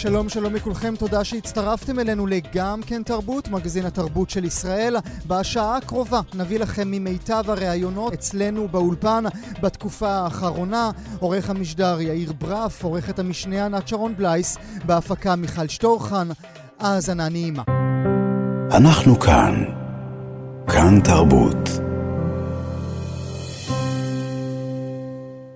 [0.00, 4.96] שלום שלום לכולכם, תודה שהצטרפתם אלינו לגם כן תרבות, מגזין התרבות של ישראל.
[5.26, 9.24] בשעה הקרובה נביא לכם ממיטב הראיונות אצלנו באולפן
[9.62, 10.90] בתקופה האחרונה.
[11.18, 16.28] עורך המשדר יאיר ברף, עורכת המשנה ענת שרון בלייס, בהפקה מיכל שטורחן.
[16.78, 17.62] האזנה נעימה.
[18.70, 19.64] אנחנו כאן.
[20.66, 21.89] כאן תרבות.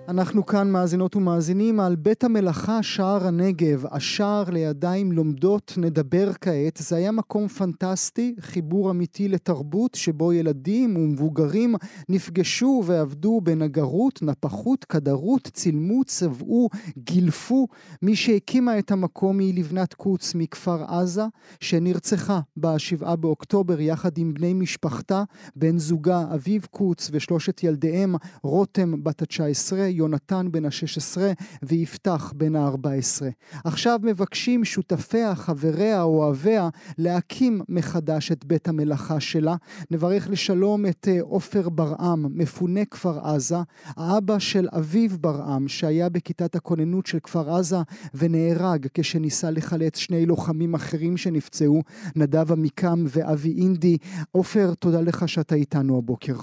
[0.08, 6.78] אנחנו כאן מאזינות ומאזינים על בית המלאכה שער הנגב, השער לידיים לומדות, נדבר כעת.
[6.80, 11.74] זה היה מקום פנטסטי, חיבור אמיתי לתרבות, שבו ילדים ומבוגרים
[12.08, 17.66] נפגשו ועבדו בנגרות, נפחות, כדרות, צילמו, צבעו, גילפו.
[18.02, 21.24] מי שהקימה את המקום היא לבנת קוץ מכפר עזה,
[21.60, 25.22] שנרצחה ב-7 באוקטובר יחד עם בני משפחתה,
[25.56, 31.18] בן זוגה אביב קוץ ושלושת ילדיהם, רותם בת ה-19, יונתן בן ה-16
[31.62, 33.22] ויפתח בן ה-14.
[33.64, 39.56] עכשיו מבקשים שותפיה, חבריה, אוהביה, להקים מחדש את בית המלאכה שלה.
[39.90, 43.56] נברך לשלום את אה, עופר ברעם, מפונה כפר עזה,
[43.86, 47.78] האבא של אביב ברעם, שהיה בכיתת הכוננות של כפר עזה
[48.14, 51.82] ונהרג כשניסה לחלץ שני לוחמים אחרים שנפצעו,
[52.16, 53.98] נדב עמיקם ואבי אינדי.
[54.32, 56.36] עופר, תודה לך שאתה איתנו הבוקר.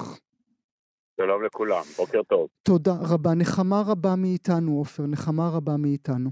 [1.21, 2.49] שלום לכולם, בוקר טוב.
[2.63, 6.29] תודה רבה, נחמה רבה מאיתנו, עופר, נחמה רבה מאיתנו.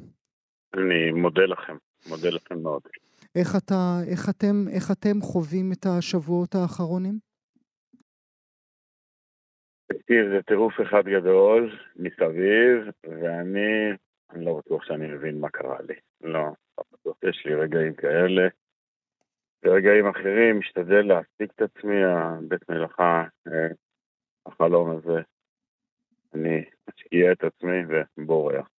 [0.74, 1.78] אני מודה לכם,
[2.10, 2.82] מודה לכם מאוד.
[3.36, 7.20] איך, אתה, איך, אתם, איך אתם חווים את השבועות האחרונים?
[9.88, 13.92] תקשיב, זה טירוף אחד גדול מסביב, ואני
[14.32, 15.96] אני לא בטוח שאני מבין מה קרה לי.
[16.22, 16.44] לא,
[16.78, 17.16] לא בטוח.
[17.24, 18.48] יש לי רגעים כאלה.
[19.64, 23.68] ורגעים אחרים, משתדל להעסיק את עצמי, הבית מלאכה אה,
[24.46, 25.22] החלום הזה.
[26.34, 27.78] אני משקיע את עצמי
[28.18, 28.70] ובורח.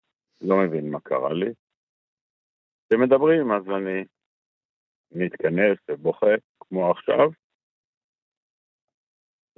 [0.40, 1.50] לא מבין מה קרה לי.
[2.86, 4.04] כשמדברים אז אני
[5.12, 6.26] מתכנס ובוכה,
[6.60, 7.30] כמו עכשיו,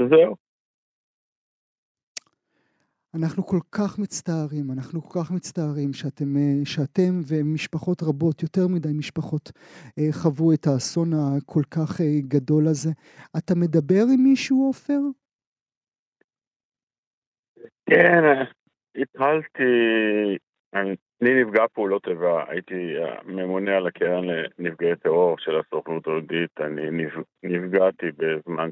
[0.00, 0.36] וזהו.
[3.14, 8.92] אנחנו כל כך מצטערים, אנחנו כל כך מצטערים שאתם, אה, שאתם ומשפחות רבות, יותר מדי
[8.92, 9.52] משפחות,
[9.98, 12.90] אה, חוו את האסון הכל כך אה, גדול הזה.
[13.38, 15.00] אתה מדבר עם מישהו, עופר?
[17.94, 18.22] כן,
[18.96, 19.62] התחלתי,
[20.74, 22.94] אני נפגע פעולות איבה, הייתי
[23.24, 27.06] ממונה על הקרן לנפגעי טרור של הסוכנות היהודית, אני
[27.42, 28.70] נפגעתי בזמן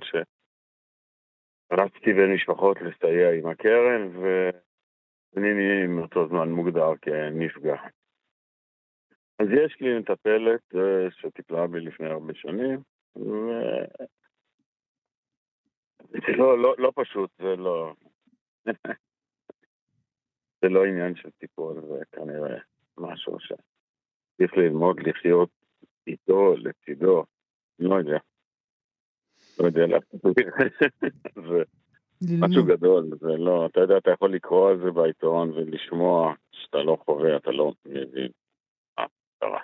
[1.72, 7.76] שרצתי בין משפחות לסייע עם הקרן, ואני מאותו זמן מוגדר כנפגע.
[9.38, 12.80] אז יש לי מטפלת אה, שטיפלה בי לפני הרבה שנים,
[13.16, 13.50] ו...
[16.28, 17.92] לא, לא, לא פשוט, זה לא...
[20.62, 22.59] זה לא עניין של טיפול, זה כנראה
[22.98, 25.50] משהו שצריך ללמוד לחיות
[26.06, 27.25] איתו, לצידו,
[27.78, 28.19] לא יודע.
[29.60, 30.50] לא יודע להסביר.
[32.21, 36.78] זה משהו גדול, זה לא, אתה יודע, אתה יכול לקרוא על זה בעיתון ולשמוע שאתה
[36.78, 38.31] לא חווה, אתה לא מבין
[38.98, 39.06] מה
[39.38, 39.60] קרה.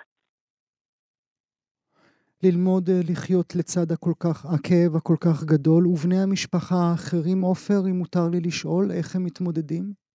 [2.43, 7.97] ללמוד אה, לחיות לצד הכל כך, הכאב הכל כך גדול, ובני המשפחה האחרים, עופר, אם
[7.97, 10.06] מותר לי לשאול, איך הם מתמודדים?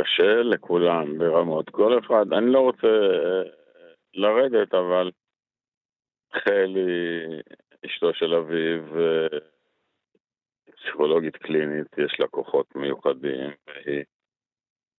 [0.00, 1.70] קשה לכולם ברמות.
[1.70, 3.42] כל אחד, אני לא רוצה אה,
[4.14, 5.10] לרדת, אבל
[6.32, 7.40] חלי,
[7.86, 9.38] אשתו של אביב, אה,
[10.76, 14.04] פסיכולוגית קלינית, יש לה כוחות מיוחדים, והיא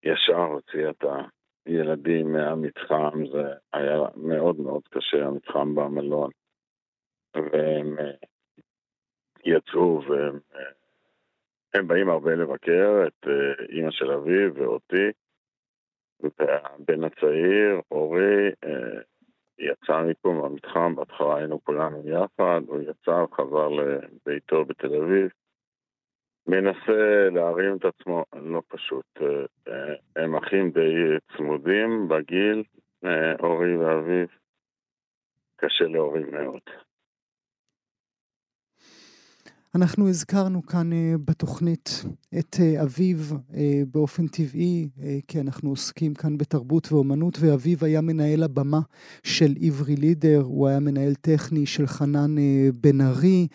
[0.04, 1.04] ישר הוציאה את
[1.66, 3.44] הילדים מהמתחם, זה
[3.74, 6.30] היה מאוד מאוד קשה, המתחם במלון.
[7.36, 8.12] והם אה,
[9.46, 10.40] יצאו והם
[11.74, 15.12] הם באים הרבה לבקר את אה, אימא של אביו ואותי,
[16.20, 19.02] והבן הצעיר, אורי, אה,
[19.60, 25.30] יצא מפה מהמתחם, בהתחלה היינו כולנו יחד, הוא יצא, חזר לביתו בתל אביב.
[26.48, 29.06] מנסה להרים את עצמו, לא פשוט.
[29.68, 32.64] אה, הם אחים די צמודים בגיל,
[33.40, 34.28] אורי ואביו.
[35.56, 36.89] קשה להורים מאוד.
[39.76, 42.04] אנחנו הזכרנו כאן אה, בתוכנית
[42.40, 43.18] את אה, אביו
[43.54, 44.90] אה, באופן טבעי,
[45.28, 48.80] כי אנחנו עוסקים כאן בתרבות ואומנות, ואביו היה מנהל הבמה
[49.24, 52.36] של עברי לידר, הוא היה מנהל טכני של חנן
[52.82, 53.48] בן ארי,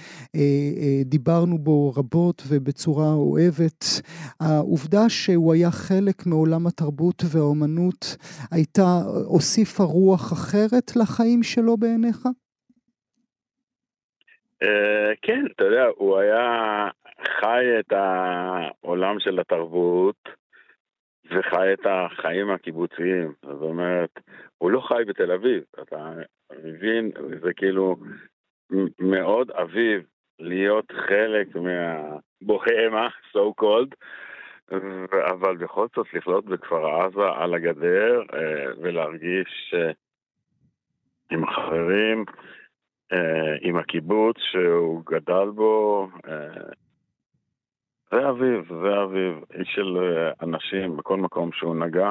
[1.05, 4.01] דיברנו בו רבות ובצורה אוהבת.
[4.41, 8.17] העובדה שהוא היה חלק מעולם התרבות והאומנות
[8.51, 12.29] הייתה, הוסיפה רוח אחרת לחיים שלו בעיניך?
[14.65, 16.89] אה, כן, אתה יודע, הוא היה
[17.41, 20.29] חי את העולם של התרבות
[21.31, 23.33] וחי את החיים הקיבוציים.
[23.43, 24.11] זאת אומרת,
[24.59, 26.13] הוא לא חי בתל אביב, אתה
[26.65, 27.11] מבין?
[27.43, 27.97] זה כאילו
[28.99, 30.03] מאוד אביב
[30.39, 33.95] להיות חלק מהבוהמה, so called,
[35.33, 39.91] אבל בכל זאת לחיות בכפר עזה על הגדר אה, ולהרגיש אה,
[41.31, 42.25] עם החברים
[43.61, 46.09] עם הקיבוץ שהוא גדל בו.
[46.29, 46.73] אה,
[48.11, 52.11] זה אביב, זה אביב, איש של אה, אנשים בכל מקום שהוא נגע.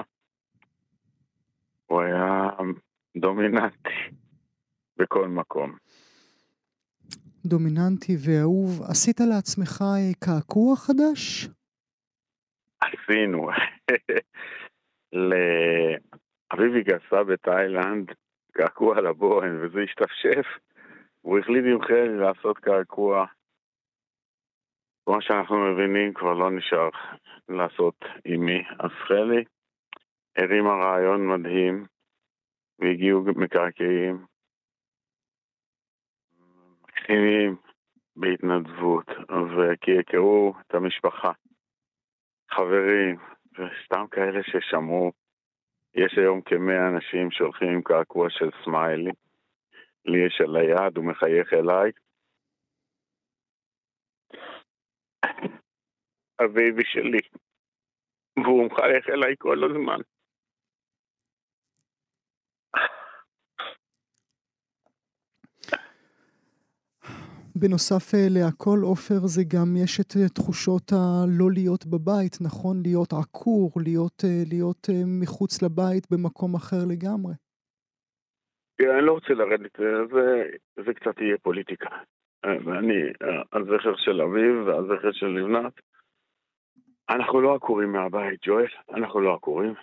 [1.86, 2.50] הוא היה
[3.18, 3.90] דומיננטי
[4.98, 5.78] בכל מקום.
[7.46, 8.82] דומיננטי ואהוב.
[8.90, 9.84] עשית לעצמך
[10.20, 11.48] קעקוע חדש?
[12.82, 13.50] עשינו.
[16.54, 18.12] לאביבי גסה בתאילנד
[18.52, 20.46] קעקוע לבוהן, וזה השתפשף.
[21.24, 23.26] הוא החליט עם חלי לעשות קעקוע.
[25.06, 26.90] כמו שאנחנו מבינים, כבר לא נשאר
[27.50, 28.64] לעשות עם מי.
[28.80, 29.44] אז חלי
[30.38, 31.86] הרימה רעיון מדהים,
[32.80, 34.26] והגיעו מקרקעים
[36.84, 37.56] מקסימים
[38.16, 40.00] בהתנדבות, וכי
[40.62, 41.32] את המשפחה,
[42.52, 43.18] חברים,
[43.52, 45.12] וסתם כאלה ששמעו.
[45.96, 49.12] יש היום כמאה אנשים שהולכים עם קעקוע של סמיילי.
[50.06, 51.92] לי יש על היד, הוא מחייך אליי.
[56.40, 57.20] הבייבי שלי.
[58.38, 60.02] והוא מחייך אליי כל הזמן.
[67.56, 72.82] בנוסף אה, להכל, עופר, זה גם יש את אה, תחושות הלא להיות בבית, נכון?
[72.84, 74.90] להיות עקור, להיות, אה, להיות
[75.22, 77.34] מחוץ לבית במקום אחר לגמרי.
[78.84, 79.78] כן, אני לא רוצה לרדת,
[80.12, 80.44] זה,
[80.86, 81.90] זה קצת יהיה פוליטיקה.
[82.44, 83.02] ואני,
[83.54, 85.74] הזכר של אביב והזכר של לבנת,
[87.10, 89.74] אנחנו לא עקורים מהבית, ג'ואל, אנחנו לא עקורים.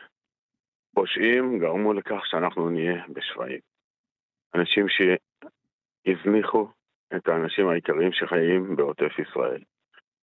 [0.94, 3.61] פושעים גרמו לכך שאנחנו נהיה בשפיים.
[4.55, 6.69] אנשים שהזניחו
[7.17, 9.62] את האנשים העיקריים שחיים בעוטף ישראל.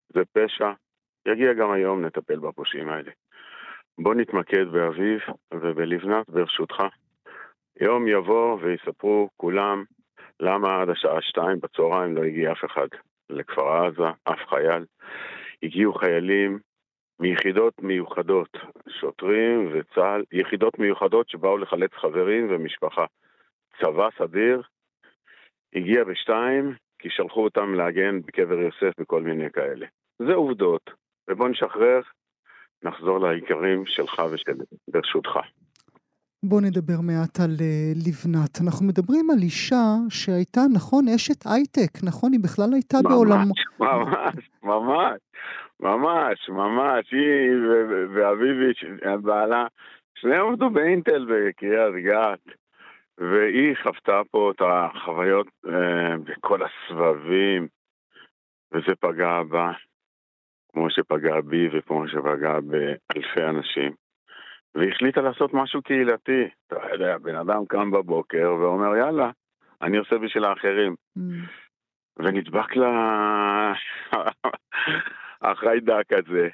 [0.08, 0.72] זה פשע,
[1.28, 3.10] יגיע גם היום, נטפל בפושעים האלה.
[3.98, 5.20] בוא נתמקד באביב
[5.54, 6.82] ובלבנת, ברשותך.
[7.80, 9.84] יום יבוא ויספרו כולם
[10.40, 12.86] למה עד השעה שתיים בצהריים לא הגיע אף אחד
[13.30, 14.84] לכפר עזה, אף חייל.
[15.62, 16.58] הגיעו חיילים
[17.20, 18.56] מיחידות מיוחדות,
[18.88, 23.04] שוטרים וצה"ל, יחידות מיוחדות שבאו לחלץ חברים ומשפחה.
[23.80, 24.62] צבא סדיר
[25.74, 29.86] הגיע בשתיים, כי שלחו אותם להגן בקבר יוסף וכל מיני כאלה.
[30.18, 30.90] זה עובדות,
[31.30, 32.00] ובוא נשחרר,
[32.82, 35.38] נחזור לעיקרים שלך ושלי, ברשותך.
[36.42, 38.60] בוא נדבר מעט על uh, לבנת.
[38.64, 42.32] אנחנו מדברים על אישה שהייתה, נכון, אשת הייטק, נכון?
[42.32, 43.38] היא בכלל הייתה ממש, בעולם...
[43.80, 45.18] ממש, ממש,
[45.80, 47.12] ממש, ממש.
[47.12, 47.50] היא
[48.14, 48.72] ואביבי,
[49.22, 49.66] בעלה,
[50.14, 52.54] שניהם עבדו באינטל בקריית גת,
[53.18, 55.70] והיא חוותה פה את החוויות uh,
[56.24, 57.68] בכל הסבבים,
[58.72, 59.72] וזה פגע בה,
[60.72, 64.07] כמו שפגע בי וכמו שפגע באלפי אנשים.
[64.74, 66.48] והחליטה לעשות משהו קהילתי.
[66.66, 69.30] אתה יודע, בן אדם קם בבוקר ואומר, יאללה,
[69.82, 70.94] אני עושה בשביל האחרים.
[71.18, 71.22] Mm.
[72.16, 73.72] ונדבק לה
[75.42, 76.48] החיידק הזה,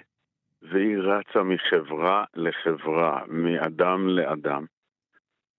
[0.63, 4.65] והיא רצה מחברה לחברה, מאדם לאדם,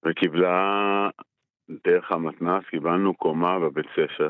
[0.06, 1.10] וקיבלה
[1.70, 4.30] דרך המתנ"ס, קיבלנו קומה בבית ספר.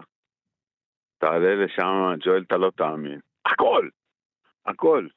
[1.17, 3.19] תעלה לשם, ג'ואל, אתה לא תאמין.
[3.45, 3.89] הכל!
[4.65, 5.07] הכל.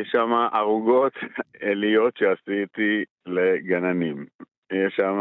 [0.00, 1.12] יש שם ערוגות
[1.70, 4.26] עליות שעשיתי לגננים.
[4.72, 5.20] יש שם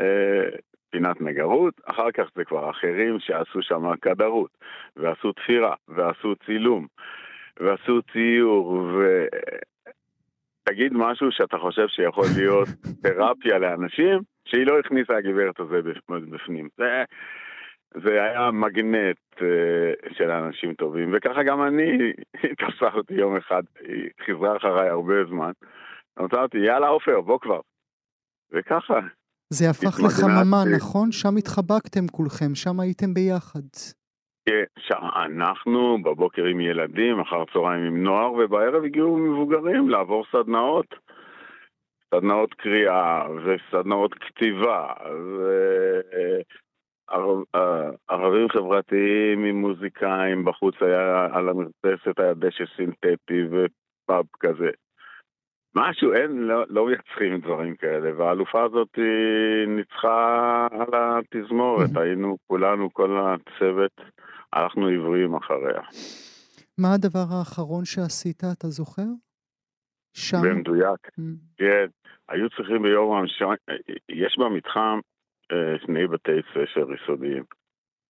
[0.00, 0.48] אה,
[0.90, 4.50] פינת נגרות, אחר כך זה כבר אחרים שעשו שם כדרות,
[4.96, 6.86] ועשו תפירה, ועשו צילום,
[7.60, 8.90] ועשו ציור,
[10.68, 12.68] ותגיד משהו שאתה חושב שיכול להיות
[13.02, 16.68] תרפיה לאנשים, שהיא לא הכניסה הגברת הזה בפנים.
[16.76, 17.04] זה...
[17.94, 23.62] זה היה מגנט uh, של אנשים טובים, וככה גם אני, היא תפסה אותי יום אחד,
[23.80, 25.50] היא חיזרה אחריי הרבה זמן.
[26.18, 27.60] אמרתי, יאללה עופר, בוא כבר.
[28.52, 29.00] וככה.
[29.50, 31.12] זה הפך לחממה, נכון?
[31.12, 33.68] שם התחבקתם כולכם, שם הייתם ביחד.
[34.48, 34.64] כן,
[35.26, 40.94] אנחנו בבוקר עם ילדים, אחר צהריים עם נוער, ובערב הגיעו מבוגרים לעבור סדנאות.
[42.14, 44.86] סדנאות קריאה וסדנאות כתיבה,
[47.12, 54.70] וערבים חברתיים עם מוזיקאים, בחוץ היה על המרפסת היה דשא סינתטי ופאב כזה.
[55.76, 58.98] משהו, אין, לא, לא מייצרים דברים כאלה, והאלופה הזאת
[59.66, 64.00] ניצחה על התזמורת, היינו כולנו, כל הצוות,
[64.52, 65.82] הלכנו עבריים אחריה.
[66.78, 69.08] מה הדבר האחרון שעשית, אתה זוכר?
[70.14, 70.36] שם?
[70.44, 71.08] במדויק.
[71.56, 71.86] כן.
[72.28, 73.54] היו צריכים ביום המשנה,
[74.08, 75.11] יש במתחם אה,
[75.86, 77.44] שני בתי ספר יסודיים.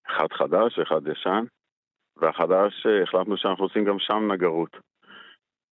[0.08, 1.44] אחד חדש, אחד ישן,
[2.18, 4.78] והחדש, אה, החלטנו שאנחנו עושים גם שם נגרות.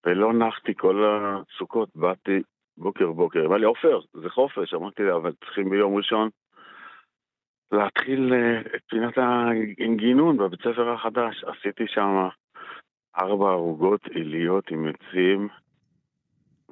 [0.05, 2.41] ולא נחתי כל הסוכות, באתי
[2.77, 3.45] בוקר בוקר.
[3.45, 4.73] אמר לי, עופר, זה חופש.
[4.73, 6.29] אמרתי לי, אבל צריכים ביום ראשון
[7.71, 11.43] להתחיל אה, את פינת הגינון בבית ספר החדש.
[11.43, 12.27] עשיתי שם
[13.19, 15.47] ארבע ערוגות עיליות עם עצים,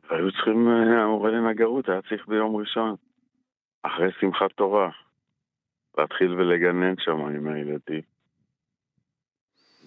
[0.09, 2.95] והיו צריכים, אה, המורה לנגרות היה צריך ביום ראשון,
[3.83, 4.89] אחרי שמחת תורה,
[5.97, 8.01] להתחיל ולגנן שם עם הילדים.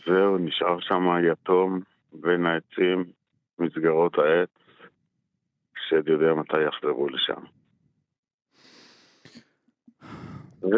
[0.06, 1.80] זהו, נשאר שם יתום
[2.12, 3.04] בין העצים,
[3.58, 4.50] מסגרות העץ,
[5.88, 7.40] שד יודע מתי יחזרו לשם.
[10.62, 10.76] ו,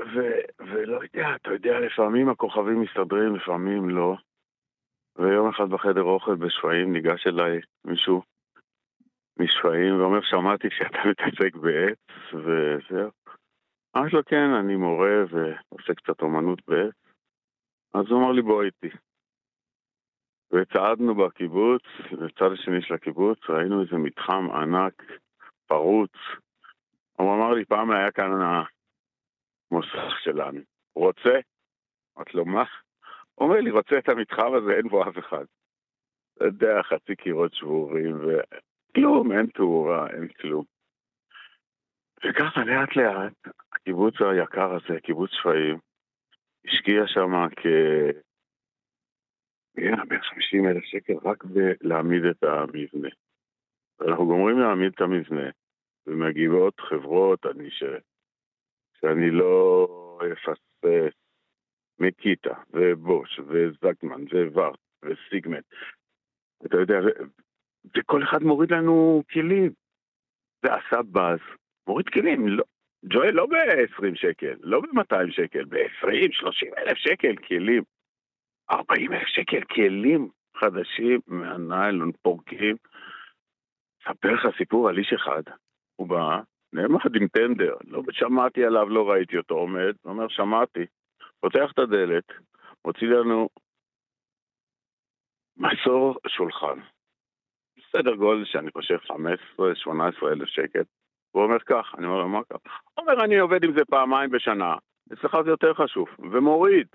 [0.00, 0.20] ו,
[0.58, 4.16] ולא יודע, אתה יודע, לפעמים הכוכבים מסתדרים, לפעמים לא.
[5.18, 8.22] ויום אחד בחדר אוכל בשפיים ניגש אליי מישהו
[9.38, 11.98] משפעים ואומר, שמעתי שאתה מתעסק בעץ
[12.34, 13.10] וזהו.
[13.96, 16.94] אמרתי לו, כן, אני מורה ועושה קצת אומנות בעץ.
[17.94, 18.96] אז הוא אמר לי, בוא איתי.
[20.52, 21.82] וצעדנו בקיבוץ,
[22.12, 25.02] בצד השני של הקיבוץ, ראינו איזה מתחם ענק,
[25.66, 26.12] פרוץ.
[27.12, 28.30] הוא אמר לי, פעם היה כאן
[29.70, 30.60] המוסך שלנו.
[30.94, 31.40] רוצה?
[32.16, 32.64] אמרתי לו, מה?
[33.34, 35.44] הוא אומר לי, רוצה את המתחם הזה, אין בו אף אחד.
[36.36, 38.16] אתה יודע, חצי קירות שבורים,
[38.90, 40.64] וכלום, אין תאורה, אין כלום.
[42.24, 45.78] וככה לאט לאט, הקיבוץ היקר הזה, קיבוץ שפיים,
[46.66, 47.66] השקיע שם כ...
[49.74, 53.08] בערך 50 אלף שקל רק בלהעמיד את המבנה.
[54.00, 55.50] אנחנו גומרים להעמיד את המבנה,
[56.06, 57.82] ומגיעות חברות, אני ש...
[59.00, 59.86] שאני לא
[60.32, 61.14] אפספס,
[61.98, 65.64] מקיטה, ובוש, וזקמן, ווארט, וסיגמנט.
[66.66, 66.98] אתה יודע,
[67.96, 69.72] וכל אחד מוריד לנו כלים.
[70.62, 71.38] ועשה באז,
[71.86, 72.64] מוריד כלים, לא,
[73.04, 77.82] ג'ואל לא ב-20 שקל, לא ב-200 שקל, ב-20-30 אלף שקל כלים.
[78.70, 82.76] 40 אלף שקל כלים חדשים מהניילון פורקים.
[84.02, 85.42] אספר לך סיפור על איש אחד,
[85.96, 86.40] הוא בא,
[86.72, 90.86] נעמד עם טנדר, לא שמעתי עליו, לא ראיתי אותו עומד, הוא אומר, שמעתי.
[91.40, 92.24] פותח את הדלת,
[92.84, 93.48] מוציא לנו
[95.56, 96.78] מסור שולחן.
[97.94, 98.98] בסדר גודל שאני חושב
[99.58, 100.82] 15-18 אלף שקל.
[101.30, 102.80] הוא אומר כך, אני אומר מה כך?
[102.94, 104.74] הוא אומר, אני עובד עם זה פעמיים בשנה,
[105.12, 106.86] אצלך זה יותר חשוב, ומוריד.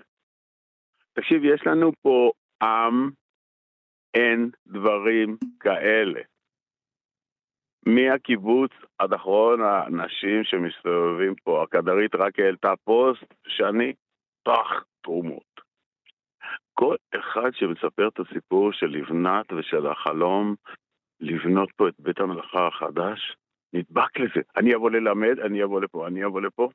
[1.12, 2.30] תקשיב, יש לנו פה
[2.62, 3.10] עם,
[4.14, 6.20] אין דברים כאלה.
[7.86, 13.92] מהקיבוץ עד אחרון האנשים שמסתובבים פה, הכדרית רק העלתה פוסט שאני
[14.42, 15.60] פח תרומות.
[16.74, 20.54] כל אחד שמספר את הסיפור של לבנת ושל החלום
[21.20, 23.36] לבנות פה את בית המלאכה החדש,
[23.72, 24.40] נדבק לזה.
[24.56, 26.68] אני אבוא ללמד, אני אבוא לפה, אני אבוא לפה.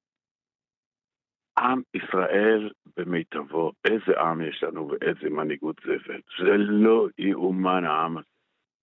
[1.59, 6.21] עם ישראל במיטבו, איזה עם יש לנו ואיזה מנהיגות זבל.
[6.39, 8.27] זה לא יאומן העם הזה.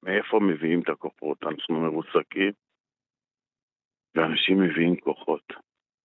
[0.03, 1.43] מאיפה מביאים את הכוחות?
[1.43, 2.53] אנחנו מרוסקים,
[4.15, 5.53] ואנשים מביאים כוחות.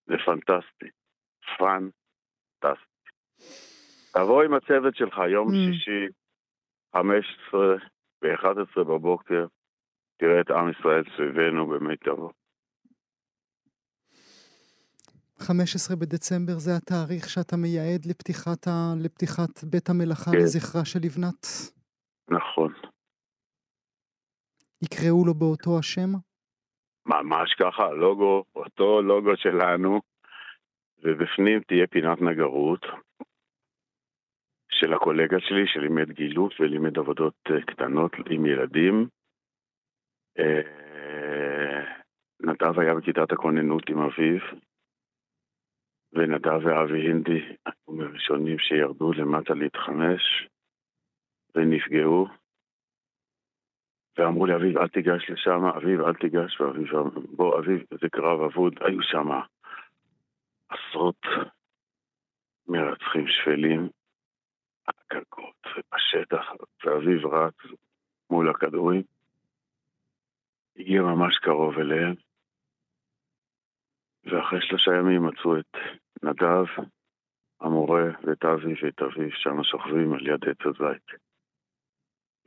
[0.05, 0.89] זה פנטסטי.
[1.57, 2.93] פנטסטי.
[4.13, 5.53] תבוא עם הצוות שלך יום mm.
[5.53, 6.07] שישי,
[6.95, 7.75] 15
[8.23, 9.45] ו-11 בבוקר,
[10.17, 12.31] תראה את עם ישראל סביבנו במיטבו.
[15.39, 18.93] 15 בדצמבר זה התאריך שאתה מייעד לפתיחת, ה...
[19.03, 20.37] לפתיחת בית המלאכה כן.
[20.37, 21.47] לזכרה של לבנת?
[22.29, 22.73] נכון.
[24.83, 26.09] יקראו לו באותו השם?
[27.05, 30.01] ממש ככה, לוגו, אותו לוגו שלנו,
[31.03, 32.85] ובפנים תהיה פינת נגרות
[34.83, 39.07] של הקולגה שלי שלימד גילות ולימד עבודות אה, קטנות עם ילדים.
[40.39, 41.81] אה,
[42.39, 44.39] נדב היה בכיתת הכוננות עם אביו,
[46.13, 50.47] ונדב ואבי הינדי היו מראשונים שירדו למטה להתחמש
[51.55, 52.27] ונפגעו.
[54.17, 56.87] ואמרו לי, אביב, אל תיגש לשם, אביב, אל תיגש, ואביב,
[57.35, 58.73] בוא, אביב, זה קרב אבוד.
[58.81, 59.27] היו שם
[60.69, 61.21] עשרות
[62.67, 63.89] מרצחים שפלים
[64.87, 66.51] הגגות ובשטח,
[66.85, 67.55] ואביב רץ
[68.29, 69.03] מול הכדורים.
[70.77, 72.15] הגיע ממש קרוב אליהם,
[74.25, 75.77] ואחרי שלושה ימים מצאו את
[76.23, 76.65] נדב,
[77.61, 81.23] המורה, ואת אבי ואת אביו שם שוכבים על יד עץ הזית.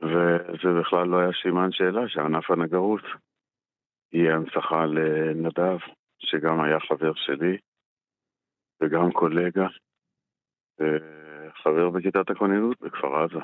[0.01, 3.03] וזה בכלל לא היה סימן שאלה שענף הנגרות
[4.13, 5.77] יהיה הנצחה לנדב,
[6.19, 7.57] שגם היה חבר שלי
[8.81, 9.67] וגם קולגה,
[11.59, 13.39] וחבר בכיתת הכוננות בכפר עזה.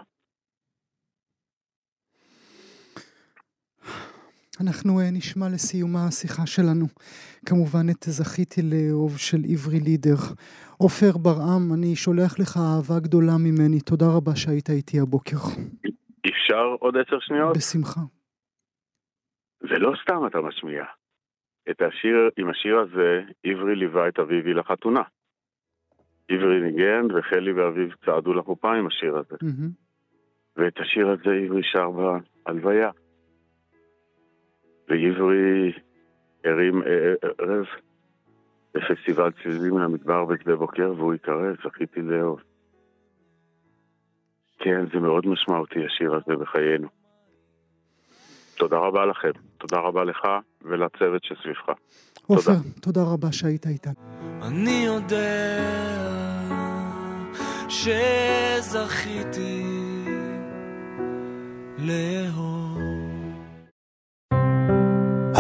[4.62, 6.86] אנחנו אה, נשמע לסיומה השיחה שלנו,
[7.46, 10.22] כמובן את זכיתי לאהוב של עברי לידר.
[10.78, 15.42] עופר ברעם, אני שולח לך אהבה גדולה ממני, תודה רבה שהיית איתי הבוקר.
[16.30, 17.58] אפשר עוד עשר שניות?
[17.58, 18.02] בשמחה.
[19.62, 20.84] ולא סתם אתה משמיע.
[21.70, 25.02] את השיר, עם השיר הזה, עברי ליווה את אביבי לחתונה.
[26.34, 29.36] עברי ניגן וחלי ואביב צעדו לחופה עם השיר הזה.
[29.36, 29.70] Mm-hmm.
[30.58, 32.90] ואת השיר הזה עברי שר בהלוויה.
[34.90, 35.72] ועברי
[36.44, 37.66] הרים אה, אה, ערב
[38.74, 42.42] בפסטיבל צלילים למדבר בשדה בוקר, והוא יקרא, זכיתי לאהוב.
[44.60, 46.88] כן, זה מאוד משמעותי השיר הזה בחיינו.
[48.58, 49.32] תודה רבה לכם,
[49.68, 50.20] תודה רבה לך
[50.62, 51.70] ולצוות שסביבך.
[52.28, 52.70] עופר, תודה.
[52.82, 53.94] תודה רבה שהיית איתנו.
[54.42, 55.60] אני יודע
[57.70, 59.64] שזכיתי
[61.78, 62.78] לאהוב.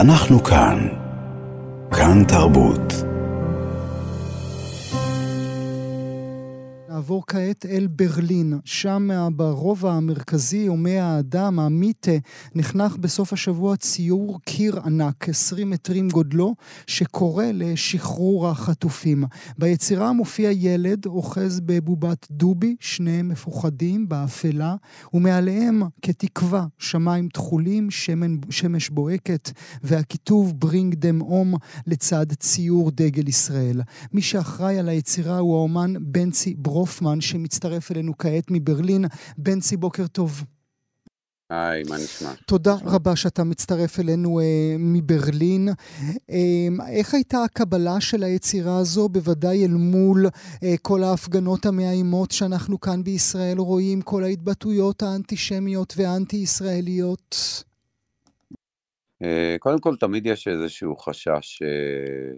[0.01, 0.77] אנחנו כאן.
[1.91, 3.12] כאן תרבות.
[6.93, 12.11] נעבור כעת אל ברלין, שם ברובע המרכזי הומי האדם, המיטה,
[12.55, 16.55] נחנך בסוף השבוע ציור קיר ענק, 20 מטרים גודלו,
[16.87, 19.23] שקורא לשחרור החטופים.
[19.57, 24.75] ביצירה מופיע ילד אוחז בבובת דובי, שניהם מפוחדים באפלה,
[25.13, 27.91] ומעליהם כתקווה שמיים תכולים,
[28.49, 29.51] שמש בוהקת,
[29.83, 31.57] והכיתוב Bring them home
[31.87, 33.81] לצד ציור דגל ישראל.
[34.13, 36.82] מי שאחראי על היצירה הוא האומן בנצי ברוף.
[36.83, 39.05] הופמן, שמצטרף אלינו כעת מברלין.
[39.37, 40.43] בנצי, בוקר טוב.
[41.49, 42.29] היי, מה נשמע?
[42.47, 42.91] תודה נשמע.
[42.91, 45.69] רבה שאתה מצטרף אלינו אה, מברלין.
[46.29, 50.25] אה, איך הייתה הקבלה של היצירה הזו, בוודאי אל מול
[50.63, 57.63] אה, כל ההפגנות המאיימות שאנחנו כאן בישראל רואים, כל ההתבטאויות האנטישמיות והאנטי-ישראליות?
[59.23, 62.37] אה, קודם כל, תמיד יש איזשהו חשש אה,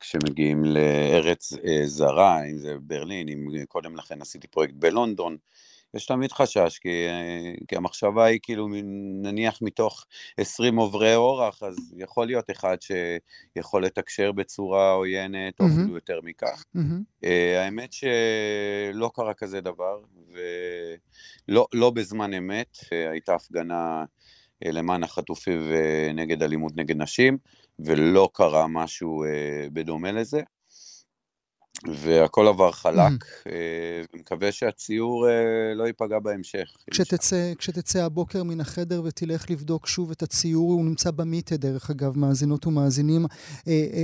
[0.00, 5.36] כשמגיעים לארץ אה, זרה, אם זה ברלין, אם קודם לכן עשיתי פרויקט בלונדון,
[5.94, 8.68] יש תמיד חשש, כי, אה, כי המחשבה היא כאילו,
[9.22, 10.04] נניח מתוך
[10.38, 15.94] 20 עוברי אורח, אז יכול להיות אחד שיכול לתקשר בצורה עוינת, או אפילו mm-hmm.
[15.94, 16.64] יותר מכך.
[16.76, 17.26] Mm-hmm.
[17.56, 20.00] האמת שלא קרה כזה דבר,
[21.48, 22.78] ולא לא בזמן אמת,
[23.10, 24.04] הייתה הפגנה
[24.64, 27.38] למען החטופים ונגד אלימות נגד נשים.
[27.78, 30.40] ולא קרה משהו אה, בדומה לזה.
[31.88, 36.76] והכל עבר חלק, אה, ומקווה שהציור אה, לא ייפגע בהמשך.
[36.90, 42.18] כשתצא, כשתצא הבוקר מן החדר ותלך לבדוק שוב את הציור, הוא נמצא במיטה דרך אגב,
[42.18, 43.26] מאזינות ומאזינים,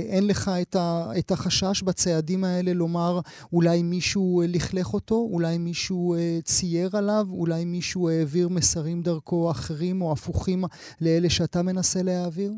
[0.09, 3.19] אין לך את, ה, את החשש בצעדים האלה לומר
[3.53, 10.11] אולי מישהו לכלך אותו, אולי מישהו צייר עליו, אולי מישהו העביר מסרים דרכו אחרים או
[10.11, 10.63] הפוכים
[11.01, 12.51] לאלה שאתה מנסה להעביר?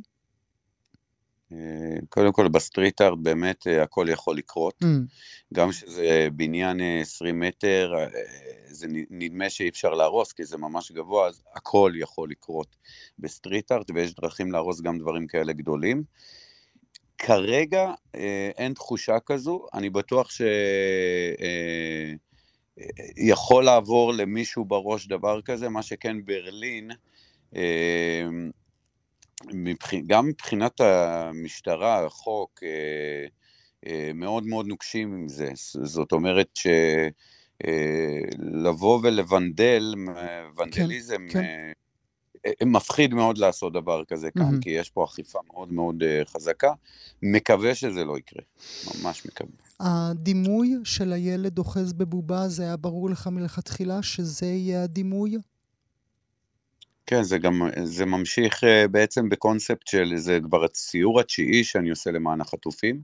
[2.10, 4.88] קודם כל ב street art באמת אה, הכל יכול לקרות, mm.
[5.54, 8.08] גם שזה בניין 20 אה, מטר, אה,
[8.68, 12.76] זה נדמה שאי אפשר להרוס כי זה ממש גבוה, אז הכל יכול לקרות
[13.20, 16.04] ב street art ויש דרכים להרוס גם דברים כאלה גדולים.
[17.18, 17.92] כרגע
[18.58, 20.30] אין תחושה כזו, אני בטוח
[23.18, 26.92] שיכול לעבור למישהו בראש דבר כזה, מה שכן ברלין,
[29.54, 29.94] מבח...
[30.08, 33.26] גם מבחינת המשטרה, החוק, אה,
[33.88, 35.52] אה, מאוד מאוד נוקשים עם זה.
[35.84, 36.50] זאת אומרת
[37.64, 39.96] שלבוא אה, ולבנדל,
[40.58, 41.72] ונדליזם, כן, כן.
[42.66, 44.62] מפחיד מאוד לעשות דבר כזה כאן, mm-hmm.
[44.62, 46.74] כי יש פה אכיפה מאוד מאוד חזקה.
[47.24, 48.44] מקווה שזה לא יקרה,
[48.86, 49.52] ממש מקווה.
[49.80, 55.38] הדימוי של הילד אוחז בבובה, זה היה ברור לך מלכתחילה שזה יהיה הדימוי?
[57.12, 62.12] כן, זה גם, זה ממשיך אה, בעצם בקונספט של, זה כבר הציור התשיעי שאני עושה
[62.12, 63.02] למען החטופים.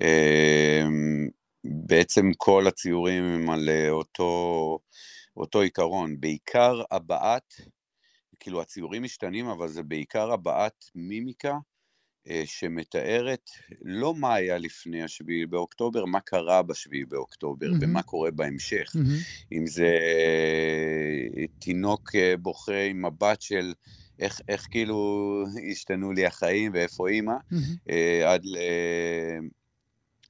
[0.00, 1.28] אמ,
[1.64, 4.78] בעצם כל הציורים הם על אה, אותו,
[5.36, 7.54] אותו עיקרון, בעיקר הבעת,
[8.40, 11.54] כאילו הציורים משתנים, אבל זה בעיקר הבעת מימיקה
[12.44, 13.50] שמתארת
[13.82, 17.78] לא מה היה לפני השביעי באוקטובר, מה קרה בשביעי באוקטובר מהמם.
[17.82, 18.92] ומה קורה בהמשך.
[18.94, 19.16] מהמם.
[19.52, 23.72] אם זה אה, תינוק אה, בוכה עם מבט של
[24.18, 27.34] איך, איך כאילו השתנו לי החיים ואיפה אימא.
[27.90, 28.42] אה, עד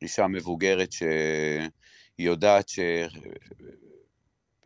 [0.03, 1.69] לאישה מבוגרת שהיא
[2.19, 2.79] יודעת ש...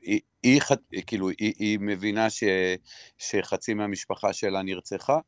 [0.02, 0.60] היא, היא,
[1.06, 2.44] כאילו, היא, היא מבינה ש,
[3.18, 5.18] שחצי מהמשפחה שלה נרצחה,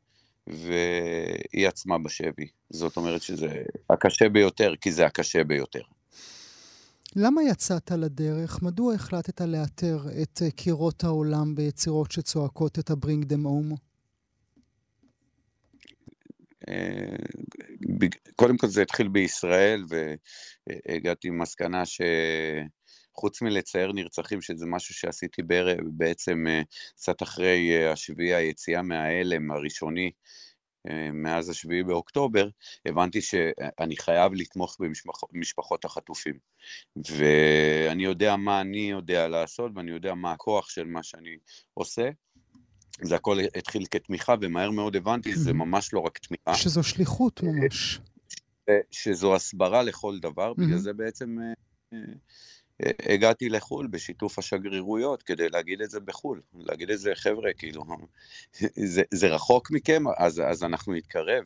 [0.47, 2.47] והיא עצמה בשבי.
[2.69, 5.81] זאת אומרת שזה הקשה ביותר, כי זה הקשה ביותר.
[7.15, 8.61] למה יצאת לדרך?
[8.61, 13.75] מדוע החלטת לאתר את אה, קירות העולם ביצירות שצועקות את ה-Bring them home?
[16.67, 17.15] אה,
[18.35, 21.85] קודם כל זה התחיל בישראל, והגעתי למסקנה
[23.17, 26.61] שחוץ מלצייר נרצחים, שזה משהו שעשיתי בערב, בעצם אה,
[26.95, 30.11] קצת אחרי אה, השביעי, היציאה מההלם הראשוני,
[30.89, 32.49] אה, מאז השביעי באוקטובר,
[32.85, 34.77] הבנתי שאני חייב לתמוך
[35.31, 36.37] במשפחות החטופים.
[36.95, 41.37] ואני יודע מה אני יודע לעשות, ואני יודע מה הכוח של מה שאני
[41.73, 42.09] עושה.
[43.01, 47.99] זה הכל התחיל כתמיכה, ומהר מאוד הבנתי שזה ממש לא רק תמיכה, שזו שליחות ממש.
[48.91, 50.77] שזו הסברה לכל דבר, בגלל.
[50.77, 51.37] זה בעצם
[52.81, 57.83] הגעתי לחו"ל בשיתוף השגרירויות כדי להגיד את זה בחו"ל, להגיד את זה, חבר'ה, כאילו,
[58.75, 61.43] זה, זה רחוק מכם, אז, אז אנחנו נתקרב,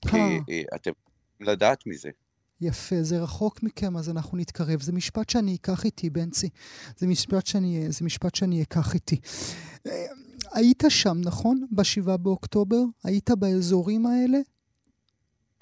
[0.00, 0.38] כי אה.
[0.50, 2.10] אה, אתם צריכים לדעת מזה.
[2.60, 4.80] יפה, זה רחוק מכם, אז אנחנו נתקרב.
[4.82, 6.48] זה משפט שאני אקח איתי, בנצי.
[6.96, 9.16] זה משפט שאני, זה משפט שאני אקח איתי.
[9.86, 10.06] אה,
[10.52, 11.66] היית שם, נכון?
[11.72, 12.80] בשבעה באוקטובר?
[13.04, 14.38] היית באזורים האלה?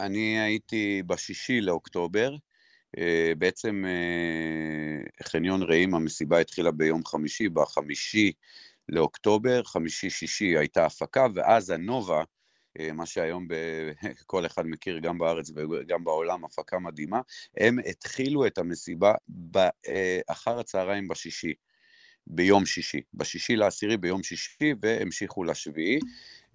[0.00, 2.38] אני הייתי בשישי לאוקטובר, אה,
[3.38, 8.32] בעצם אה, חניון רעים, המסיבה התחילה ביום חמישי, בחמישי
[8.88, 12.22] לאוקטובר, חמישי-שישי הייתה הפקה, ואז הנובה,
[12.80, 13.90] אה, מה שהיום ב-
[14.26, 17.20] כל אחד מכיר גם בארץ וגם בעולם, הפקה מדהימה,
[17.56, 19.14] הם התחילו את המסיבה
[19.88, 21.54] אה, אחר הצהריים בשישי.
[22.26, 25.98] ביום שישי, בשישי לעשירי ביום שישי והמשיכו לשביעי.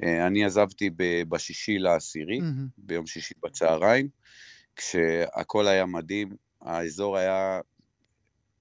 [0.04, 0.90] אה, אני עזבתי
[1.30, 2.68] בשישי לעשירי, מהמם.
[2.78, 4.10] ביום שישי בצהריים,
[4.80, 7.60] כשהכל היה מדהים, האזור היה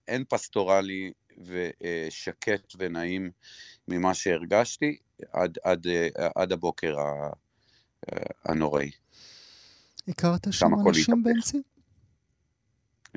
[0.09, 3.31] אין פסטורלי ושקט ונעים
[3.88, 4.96] ממה שהרגשתי
[5.33, 7.31] עד, עד, אה, עד הבוקר אה,
[8.44, 8.90] הנוראי.
[10.09, 11.22] הכרת שם אנשים.
[11.22, 11.62] בנצי?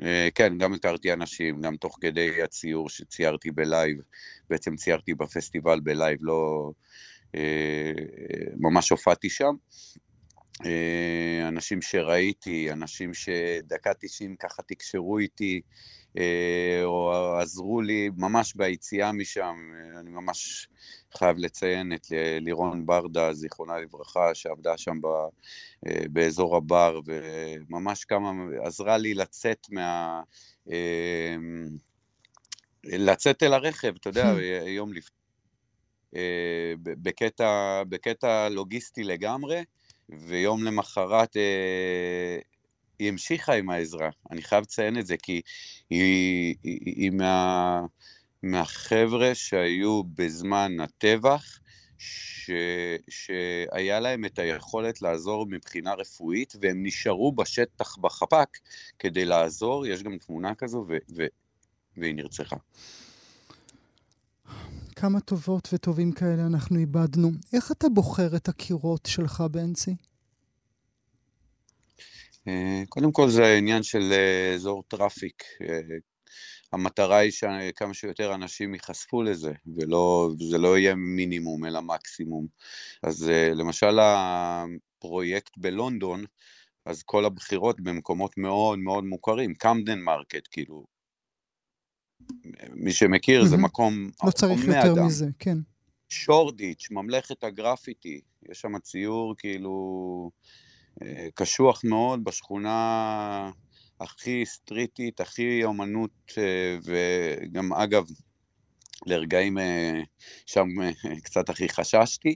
[0.02, 3.98] אה, כן, גם הכרתי אנשים, גם תוך כדי הציור שציירתי ב live,
[4.50, 6.70] בעצם ציירתי בפסטיבל ב live, לא...
[7.34, 7.92] אה,
[8.56, 9.54] ממש הופעתי שם.
[10.66, 15.60] אה, אנשים שראיתי, אנשים שדקה 90 ככה תקשרו איתי,
[16.18, 19.56] אה, או עזרו לי ממש ביציאה משם.
[19.74, 20.68] אה, אני ממש
[21.18, 22.06] חייב לציין את
[22.40, 25.06] לירון ברדה, זיכרונה לברכה, שעבדה שם ב,
[26.12, 28.32] באזור הבר, וממש כמה,
[28.64, 30.22] עזרה לי לצאת מה...
[32.84, 34.34] לצאת אל הרכב, אתה יודע,
[34.78, 35.16] יום לפני.
[36.82, 39.62] בקטע, בקטע לוגיסטי לגמרי,
[40.18, 42.38] ויום למחרת אה,
[42.98, 44.10] היא המשיכה עם העזרה.
[44.30, 45.40] אני חייב לציין את זה, כי
[45.90, 47.80] היא, היא, היא מה,
[48.42, 51.58] מהחבר'ה שהיו בזמן הטבח,
[51.98, 52.50] ש,
[53.08, 58.58] שהיה להם את היכולת לעזור מבחינה רפואית, והם נשארו בשטח בחפ"ק
[58.98, 61.26] כדי לעזור, יש גם תמונה כזו, ו, ו,
[61.96, 62.56] והיא נרצחה.
[65.02, 67.30] כמה טובות וטובים כאלה אנחנו איבדנו.
[67.52, 69.96] איך אתה בוחר את הקירות שלך, בנצי?
[72.48, 75.42] אה, קודם כל זה העניין של אה, אזור traffic.
[75.62, 75.80] אה,
[76.72, 82.46] המטרה היא שכמה שיותר אנשים ייחשפו לזה, וזה לא יהיה מינימום אלא מקסימום.
[83.02, 86.24] אז למשל הפרויקט בלונדון,
[86.86, 90.84] אז כל הבחירות במקומות מאוד מאוד מוכרים, קמדן מרקט, כאילו,
[92.74, 93.64] מי שמכיר זה מהמם.
[93.64, 95.06] מקום לא צריך יותר אדם.
[95.06, 95.58] מזה, כן.
[96.08, 100.30] שורדיץ', ממלכת הגרפיטי, יש שם ציור כאילו
[101.02, 103.50] אה, קשוח מאוד בשכונה
[104.00, 108.06] הכי סטריטית, הכי אומנות, אה, וגם אגב,
[109.06, 110.00] לרגעים אה,
[110.46, 110.68] שם
[111.24, 112.34] קצת הכי חששתי,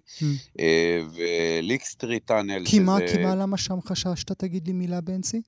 [1.15, 3.17] וליק סטריט טאנל, כי מה, שזה...
[3.17, 4.33] כי מה, למה שם חששת?
[4.33, 5.43] תגיד לי מילה, בנצי.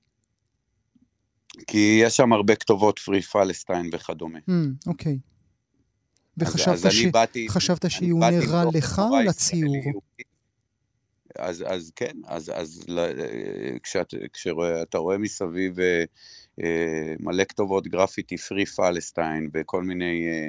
[1.67, 4.39] כי יש שם הרבה כתובות פרי פלסטיין וכדומה.
[4.49, 5.17] Mm, אוקיי.
[6.41, 7.05] אז, וחשבת אז ש...
[7.05, 9.75] באתי, חשבת באתי נראה לך או לציור?
[11.35, 16.03] אז, אז כן, אז, אז ל- כשאת, כשאתה רואה מסביב אה,
[16.63, 20.47] אה, מלא כתובות גרפיטי פרי פלסטיין וכל מיני אה,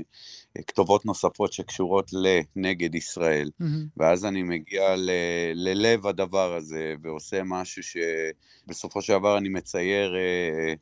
[0.66, 3.50] כתובות נוספות שקשורות לנגד ישראל.
[3.60, 3.64] Mm-hmm.
[3.96, 5.10] ואז אני מגיע ל,
[5.54, 10.74] ללב הדבר הזה ועושה משהו שבסופו של דבר אני מצייר אה,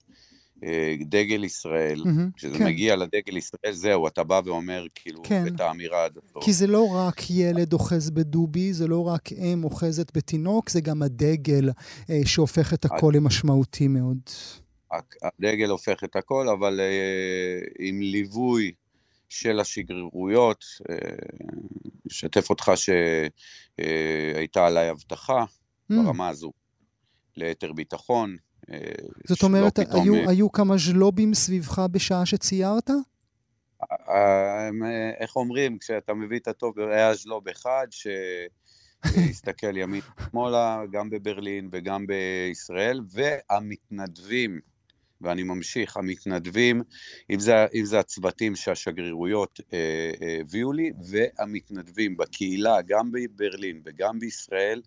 [0.64, 2.02] אה, דגל ישראל.
[2.04, 2.64] Mm-hmm, כשזה כן.
[2.64, 5.46] מגיע לדגל ישראל, זהו, אתה בא ואומר כאילו כן.
[5.46, 6.44] את האמירה הסוף.
[6.44, 11.02] כי זה לא רק ילד אוחז בדובי, זה לא רק אם אוחזת בתינוק, זה גם
[11.02, 11.70] הדגל
[12.10, 14.18] אה, שהופך את הכל למשמעותי מאוד.
[15.22, 18.72] הדגל הופך את הכל, אבל אה, עם ליווי
[19.28, 20.96] של השגרירויות, אה,
[22.08, 25.94] אשתף אותך שהייתה עליי הבטחה mm.
[25.94, 26.52] ברמה הזו,
[27.36, 28.36] ליתר ביטחון.
[28.70, 28.78] אה,
[29.26, 32.90] זאת אומרת, היו, אה, היו כמה ז'לובים סביבך בשעה שציירת?
[35.20, 42.06] איך אומרים, כשאתה מביא את הטוב, היה ז'לוב אחד שהסתכל ימין שמאלה, גם בברלין וגם
[42.06, 44.60] בישראל, והמתנדבים
[45.20, 46.82] ואני ממשיך, המתנדבים,
[47.30, 49.78] אם זה, אם זה הצוותים שהשגרירויות אה,
[50.22, 54.82] אה, הביאו לי, והמתנדבים בקהילה, גם בברלין וגם בישראל,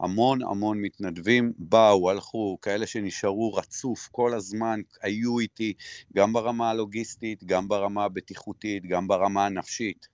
[0.00, 5.72] המון המון מתנדבים באו, הלכו, כאלה שנשארו רצוף כל הזמן, היו איתי,
[6.16, 10.08] גם ברמה הלוגיסטית, גם ברמה הבטיחותית, גם ברמה הנפשית.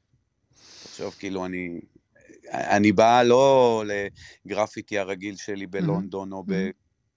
[0.84, 1.80] עכשיו, כאילו, אני,
[2.50, 3.84] אני בא לא
[4.46, 6.36] לגרפיטי הרגיל שלי בלונדון mm-hmm.
[6.36, 6.70] או ב...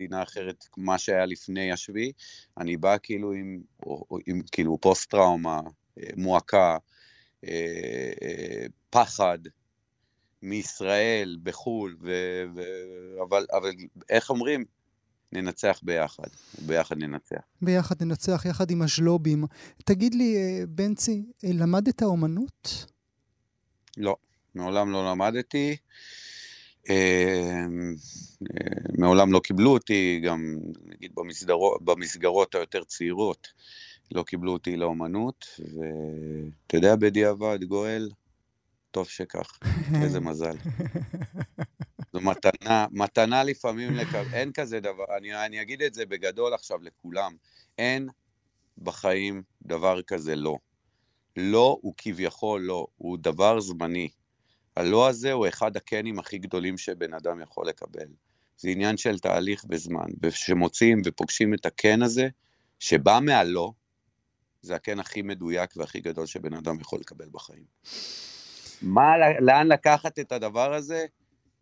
[0.03, 2.11] מדינה אחרת, מה שהיה לפני השביעי,
[2.57, 5.61] אני בא כאילו עם, או, עם כאילו פוסט-טראומה,
[5.99, 6.77] אה, מועקה,
[7.43, 9.37] אה, אה, פחד
[10.41, 12.11] מישראל, בחו"ל, ו,
[12.55, 12.61] ו,
[13.21, 13.71] אבל, אבל
[14.09, 14.65] איך אומרים?
[15.31, 16.27] ננצח ביחד,
[16.65, 17.41] ביחד ננצח.
[17.61, 19.45] ביחד ננצח, יחד עם הז'לובים.
[19.85, 20.35] תגיד לי,
[20.67, 22.85] בנצי, למדת אומנות?
[23.97, 24.15] לא,
[24.55, 25.69] מעולם לא למדתי.
[25.69, 25.75] אה,
[28.97, 33.47] מעולם לא קיבלו אותי, גם נגיד במסגרות, במסגרות היותר צעירות
[34.11, 38.09] לא קיבלו אותי לאומנות, ואתה יודע, בדיעבד, גואל,
[38.91, 39.59] טוב שכך,
[40.03, 40.55] איזה מזל.
[42.13, 44.15] זו מתנה, מתנה לפעמים, לק...
[44.33, 47.35] אין כזה דבר, אני, אני אגיד את זה בגדול עכשיו לכולם,
[47.77, 48.09] אין
[48.77, 50.57] בחיים דבר כזה לא.
[51.37, 54.09] לא הוא כביכול לא, הוא דבר זמני.
[54.75, 58.07] הלא הזה הוא אחד הקנים הכי גדולים שבן אדם יכול לקבל.
[58.57, 62.27] זה עניין של תהליך וזמן, וכשמוצאים ופוגשים את הקן הזה,
[62.79, 63.71] שבא מהלא,
[64.61, 67.63] זה הקן הכי מדויק והכי גדול שבן אדם יכול לקבל בחיים.
[68.81, 71.05] מה, לאן לקחת את הדבר הזה?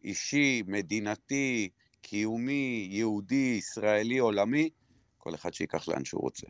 [0.04, 1.70] אישי, מדינתי,
[2.02, 4.70] קיומי, יהודי, ישראלי, עולמי,
[5.18, 6.48] כל אחד שיקח לאן שהוא רוצה.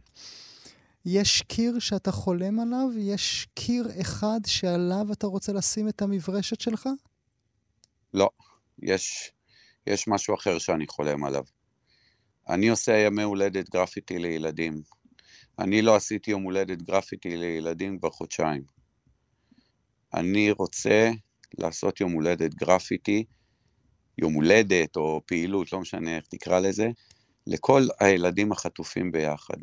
[1.06, 2.88] יש קיר שאתה חולם עליו?
[2.98, 6.90] יש קיר אחד שעליו אתה רוצה לשים את המברשת שלך?
[8.14, 8.30] לא,
[8.82, 9.32] יש,
[9.88, 11.44] יש משהו אחר שאני חולם עליו.
[12.50, 14.82] אני עושה ימי הולדת גרפיטי לילדים.
[15.60, 18.64] אני לא עשיתי יום הולדת גרפיטי לילדים כבר חודשיים.
[20.14, 21.12] אני רוצה
[21.58, 23.26] לעשות יום הולדת גרפיטי,
[24.18, 26.90] יום הולדת או פעילות, לא משנה איך תקרא לזה,
[27.48, 29.58] לכל הילדים החטופים ביחד.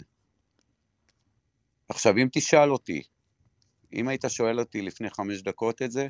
[1.88, 3.03] עכשיו, אם תשאל אותי,
[3.92, 6.09] אם היית שואל אותי לפני חמש דקות את זה,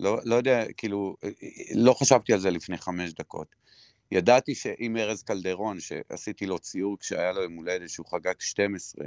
[0.00, 1.16] לא, לא יודע, כאילו,
[1.74, 3.56] לא חשבתי על זה לפני חמש דקות.
[4.12, 9.06] ידעתי שאם ארז קלדרון, שעשיתי לו ציור כשהיה לו יום הולדת, שהוא חגג 12,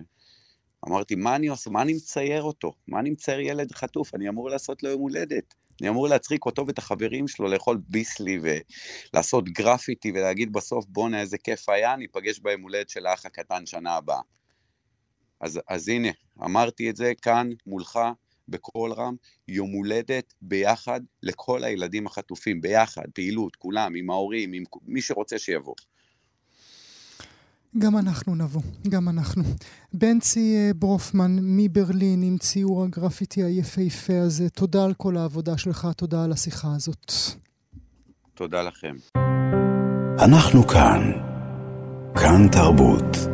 [0.87, 1.69] אמרתי, מה אני עושה?
[1.69, 2.73] מה אני מצייר אותו?
[2.87, 4.15] מה אני מצייר ילד חטוף?
[4.15, 5.53] אני אמור לעשות לו יום הולדת.
[5.81, 8.39] אני אמור להצחיק אותו ואת החברים שלו לאכול ביסלי
[9.13, 13.95] ולעשות גרפיטי ולהגיד בסוף, בואנה איזה כיף היה, ניפגש ביום הולדת של האח הקטן שנה
[13.95, 14.21] הבאה.
[15.43, 16.09] אז, אז הנה,
[16.43, 17.99] אמרתי את זה כאן מולך
[18.49, 19.15] בקול רם,
[19.47, 25.75] יום הולדת ביחד לכל הילדים החטופים, ביחד, פעילות, כולם, עם ההורים, עם מי שרוצה שיבוא.
[27.77, 29.43] גם אנחנו נבוא, גם אנחנו.
[29.93, 36.23] בנצי אה, ברופמן מברלין עם ציור הגרפיטי היפהפה הזה, תודה על כל העבודה שלך, תודה
[36.23, 37.11] על השיחה הזאת.
[38.33, 38.95] תודה לכם.
[40.19, 41.11] אנחנו כאן.
[42.15, 43.32] כאן תרבות.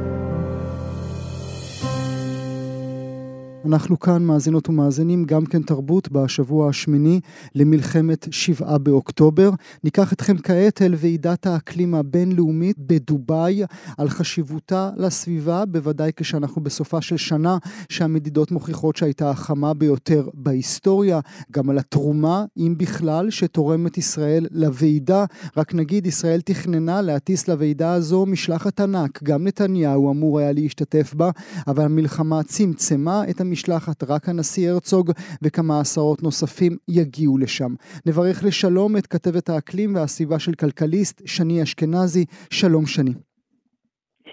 [3.66, 7.20] אנחנו כאן, מאזינות ומאזינים, גם כן תרבות בשבוע השמיני
[7.56, 9.50] למלחמת שבעה באוקטובר.
[9.84, 13.64] ניקח אתכם כעת אל ועידת האקלים הבינלאומית בדובאי,
[13.98, 17.58] על חשיבותה לסביבה, בוודאי כשאנחנו בסופה של שנה
[17.90, 21.20] שהמדידות מוכיחות שהייתה החמה ביותר בהיסטוריה,
[21.52, 25.26] גם על התרומה, אם בכלל, שתורמת ישראל לוועידה.
[25.58, 31.32] רק נגיד, ישראל תכננה להטיס לוועידה הזו משלחת ענק, גם נתניהו אמור היה להשתתף בה,
[31.68, 34.04] אבל המלחמה צמצמה את המשלחת.
[34.04, 37.76] רק הנשיא הרצוג וכמה עשרות נוספים יגיעו לשם.
[38.06, 42.26] נברך לשלום את כתבת האקלים והסביבה של כלכליסט, שני אשכנזי.
[42.50, 43.29] שלום שני.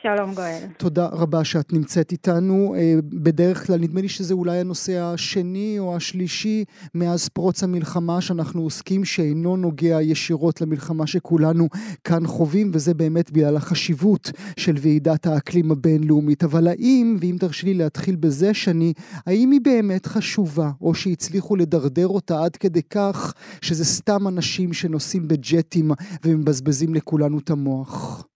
[0.02, 0.62] שלום גואל.
[0.76, 2.74] תודה רבה שאת נמצאת איתנו.
[2.78, 8.62] אה, בדרך כלל נדמה לי שזה אולי הנושא השני או השלישי מאז פרוץ המלחמה שאנחנו
[8.62, 11.68] עוסקים, שאינו נוגע ישירות למלחמה שכולנו
[12.04, 16.44] כאן חווים, וזה באמת בגלל החשיבות של ועידת האקלים הבינלאומית.
[16.44, 18.92] אבל האם, ואם תרשי לי להתחיל בזה, שני,
[19.26, 25.28] האם היא באמת חשובה, או שהצליחו לדרדר אותה עד כדי כך שזה סתם אנשים שנוסעים
[25.28, 25.90] בג'טים
[26.24, 28.26] ומבזבזים לכולנו את המוח?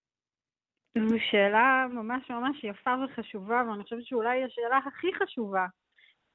[0.98, 5.66] זו שאלה ממש ממש יפה וחשובה, ואני חושבת שאולי השאלה הכי חשובה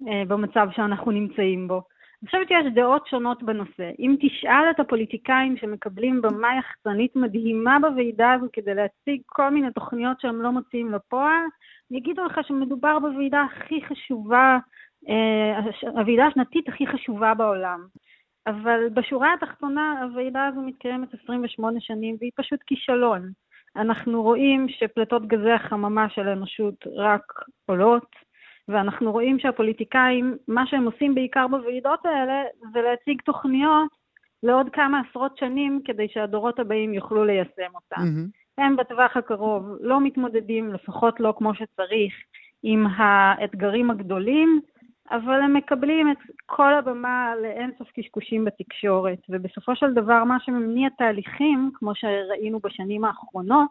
[0.08, 1.82] אה, במצב שאנחנו נמצאים בו.
[2.22, 3.92] אני חושבת שיש דעות שונות בנושא.
[4.00, 10.20] אם תשאל את הפוליטיקאים שמקבלים במה יחצנית מדהימה בוועידה הזו כדי להציג כל מיני תוכניות
[10.20, 11.44] שהם לא מוציאים לפועל,
[11.92, 14.58] יגידו לך שמדובר בוועידה הכי חשובה,
[15.10, 17.86] אה, הוועידה השנתית הכי חשובה בעולם.
[18.48, 23.32] אבל בשורה התחתונה הוועידה הזו מתקיימת 28 שנים והיא פשוט כישלון.
[23.76, 27.34] אנחנו רואים שפליטות גזי החממה של האנושות רק
[27.66, 28.16] עולות,
[28.68, 33.90] ואנחנו רואים שהפוליטיקאים, מה שהם עושים בעיקר בוועידות האלה, זה להציג תוכניות
[34.44, 38.02] לעוד כמה עשרות שנים כדי שהדורות הבאים יוכלו ליישם אותן.
[38.02, 38.64] Mm-hmm.
[38.64, 42.14] הם בטווח הקרוב לא מתמודדים, לפחות לא כמו שצריך,
[42.64, 44.62] עם האתגרים הגדולים,
[45.12, 51.72] אבל הם מקבלים את כל הבמה לאינסוף קשקושים בתקשורת, ובסופו של דבר מה שמניע תהליכים,
[51.74, 53.70] כמו שראינו בשנים האחרונות,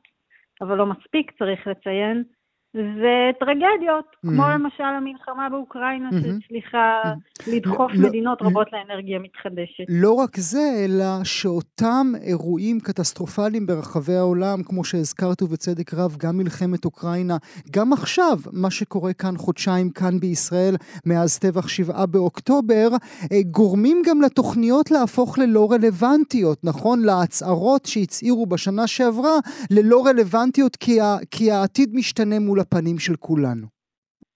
[0.60, 2.24] אבל לא מספיק צריך לציין,
[2.74, 4.28] זה טרגדיות, mm-hmm.
[4.28, 6.42] כמו למשל המלחמה באוקראינה mm-hmm.
[6.42, 7.50] שהצליחה mm-hmm.
[7.52, 9.84] לדחוף לא, מדינות לא, רבות לאנרגיה מתחדשת.
[9.88, 16.84] לא רק זה, אלא שאותם אירועים קטסטרופליים ברחבי העולם, כמו שהזכרת ובצדק רב, גם מלחמת
[16.84, 17.36] אוקראינה,
[17.70, 20.74] גם עכשיו, מה שקורה כאן חודשיים כאן בישראל,
[21.06, 22.88] מאז טבח שבעה באוקטובר,
[23.32, 27.02] אה, גורמים גם לתוכניות להפוך ללא רלוונטיות, נכון?
[27.02, 29.38] להצהרות שהצהירו בשנה שעברה
[29.70, 33.66] ללא רלוונטיות כי, ה, כי העתיד משתנה מול הפנים של כולנו.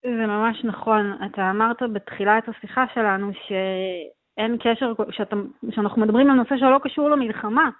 [0.02, 1.18] זה ממש נכון.
[1.26, 5.36] אתה אמרת בתחילת השיחה שלנו שאין קשר, שאתה,
[5.70, 7.70] שאנחנו מדברים על נושא שלא קשור למלחמה,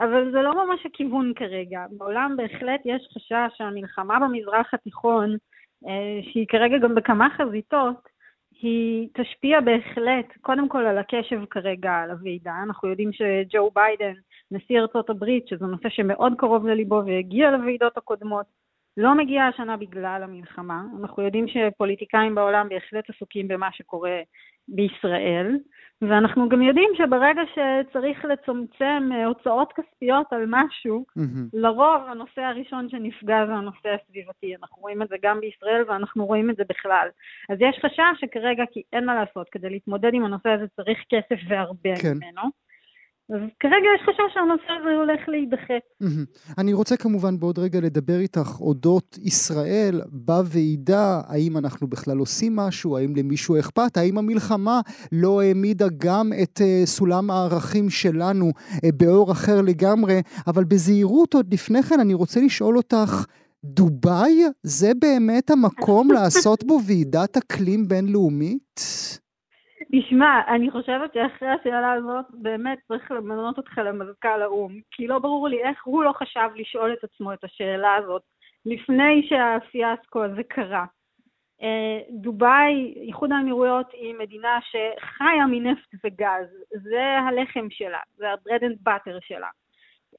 [0.00, 1.80] אבל זה לא ממש הכיוון כרגע.
[1.90, 5.36] בעולם בהחלט יש חשש שהמלחמה במזרח התיכון,
[5.88, 8.08] אה, שהיא כרגע גם בכמה חזיתות,
[8.62, 12.52] היא תשפיע בהחלט, קודם כל על הקשב כרגע על הוועידה.
[12.62, 14.12] אנחנו יודעים שג'ו ביידן,
[14.50, 18.46] נשיא ארצות הברית, שזה נושא שמאוד קרוב לליבו והגיע לוועידות הקודמות,
[18.96, 20.82] לא מגיעה השנה בגלל המלחמה.
[21.00, 24.20] אנחנו יודעים שפוליטיקאים בעולם בהחלט עסוקים במה שקורה
[24.68, 25.56] בישראל,
[26.02, 31.48] ואנחנו גם יודעים שברגע שצריך לצמצם אה, הוצאות כספיות על משהו, mm-hmm.
[31.52, 34.56] לרוב הנושא הראשון שנפגע זה הנושא הסביבתי.
[34.56, 37.08] אנחנו רואים את זה גם בישראל ואנחנו רואים את זה בכלל.
[37.50, 41.40] אז יש חשש שכרגע, כי אין מה לעשות, כדי להתמודד עם הנושא הזה צריך כסף
[41.48, 42.12] והרבה כן.
[42.16, 42.42] ממנו.
[43.34, 45.74] אז כרגע יש חשש שהנושא הזה הולך להידחה.
[46.58, 52.96] אני רוצה כמובן בעוד רגע לדבר איתך אודות ישראל בוועידה, האם אנחנו בכלל עושים משהו,
[52.96, 54.80] האם למישהו אכפת, האם המלחמה
[55.12, 61.54] לא העמידה גם את uh, סולם הערכים שלנו uh, באור אחר לגמרי, אבל בזהירות עוד
[61.54, 63.24] לפני כן אני רוצה לשאול אותך,
[63.64, 68.80] דובאי זה באמת המקום לעשות בו ועידת אקלים בינלאומית?
[69.92, 75.48] תשמע, אני חושבת שאחרי השאלה הזאת באמת צריך למנות אותך למזכ"ל האו"ם, כי לא ברור
[75.48, 78.22] לי איך הוא לא חשב לשאול את עצמו את השאלה הזאת
[78.66, 80.84] לפני שהפיאסקו הזה קרה.
[81.62, 88.88] אה, דובאי, איחוד האמירויות היא מדינה שחיה מנפט וגז, זה הלחם שלה, זה ה-bread and
[88.88, 89.48] butter שלה.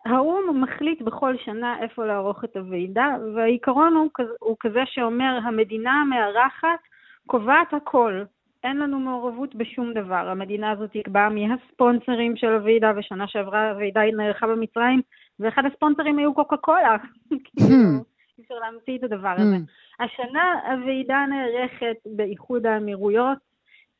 [0.05, 6.79] האו"ם מחליט בכל שנה איפה לערוך את הוועידה, והעיקרון הוא, הוא כזה שאומר המדינה המארחת
[7.27, 8.23] קובעת הכל,
[8.63, 10.29] אין לנו מעורבות בשום דבר.
[10.29, 15.01] המדינה הזאת תקבע מי הספונסרים של הוועידה, ושנה שעברה הוועידה נערכה במצרים,
[15.39, 16.97] ואחד הספונסרים היו קוקה קולה.
[17.29, 18.03] כאילו, hmm.
[18.37, 19.55] אי אפשר להמציא את הדבר הזה.
[19.55, 20.03] Hmm.
[20.03, 23.37] השנה הוועידה נערכת באיחוד האמירויות,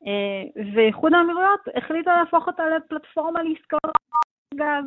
[0.07, 3.95] אה, ואיחוד האמירויות החליטה להפוך אותה לפלטפורמה לעסקאות
[4.55, 4.85] גז.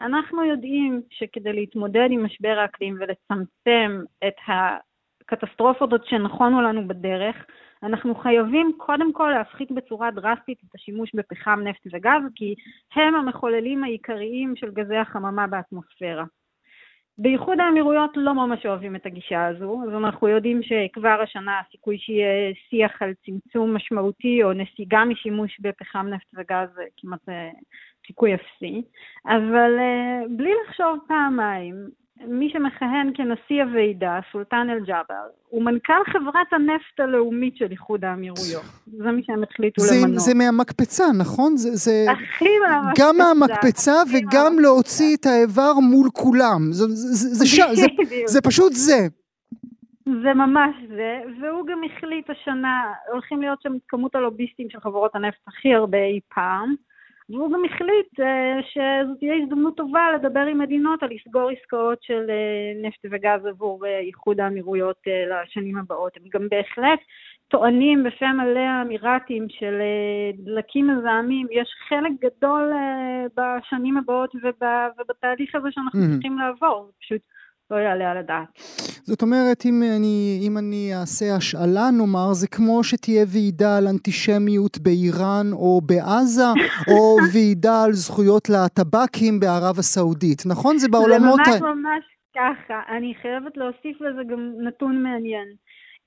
[0.00, 7.36] אנחנו יודעים שכדי להתמודד עם משבר האקלים ולצמצם את הקטסטרופות עוד שנכונו לנו בדרך,
[7.82, 12.54] אנחנו חייבים קודם כל להפחית בצורה דרסטית את השימוש בפחם, נפט וגז, כי
[12.94, 16.24] הם המחוללים העיקריים של גזי החממה באטמוספירה.
[17.18, 22.54] באיחוד האמירויות לא ממש אוהבים את הגישה הזו, אז אנחנו יודעים שכבר השנה הסיכוי שיהיה
[22.70, 27.50] שיח על צמצום משמעותי או נסיגה משימוש בפחם, נפט וגז זה כמעט אה,
[28.06, 28.82] סיכוי אפסי,
[29.26, 31.74] אבל אה, בלי לחשוב פעמיים,
[32.28, 38.62] מי שמכהן כנשיא הוועידה, סולטן אל-ג'אבר, הוא מנכ"ל חברת הנפט הלאומית של איחוד האמירויות.
[38.86, 40.20] זה מי שהם החליטו זה, למנות.
[40.20, 41.56] זה מהמקפצה, נכון?
[41.56, 43.02] זה, זה הכי מהמקפצה.
[43.02, 46.60] גם מהמקפצה וגם להוציא את האיבר מול כולם.
[46.70, 47.60] זה, זה, זה, ש...
[47.74, 47.86] זה,
[48.26, 48.98] זה פשוט זה.
[50.22, 55.48] זה ממש זה, והוא גם החליט השנה, הולכים להיות שם כמות הלוביסטים של חברות הנפט
[55.48, 56.74] הכי הרבה אי פעם,
[57.30, 62.26] והוא גם החליט uh, שזו תהיה הזדמנות טובה לדבר עם מדינות על לסגור עסקאות של
[62.26, 64.96] uh, נפט וגז עבור uh, איחוד האמירויות
[65.30, 66.16] לשנים הבאות.
[66.16, 67.00] הם גם בהחלט
[67.48, 69.74] טוענים בפה מלא האמירתים של
[70.34, 72.72] דלקים מזהמים, יש חלק גדול
[73.36, 74.34] בשנים הבאות
[74.98, 76.12] ובתהליך הזה שאנחנו mm-hmm.
[76.12, 77.20] צריכים לעבור, פשוט
[77.70, 78.48] לא יעלה על הדעת.
[79.02, 84.78] זאת אומרת, אם אני, אם אני אעשה השאלה, נאמר, זה כמו שתהיה ועידה על אנטישמיות
[84.78, 86.50] באיראן או בעזה,
[86.90, 90.78] או ועידה על זכויות להטבקים בערב הסעודית, נכון?
[90.78, 91.40] זה בעולמות...
[91.44, 92.04] זה ממש ממש
[92.36, 92.80] ככה.
[92.96, 95.48] אני חייבת להוסיף לזה גם נתון מעניין.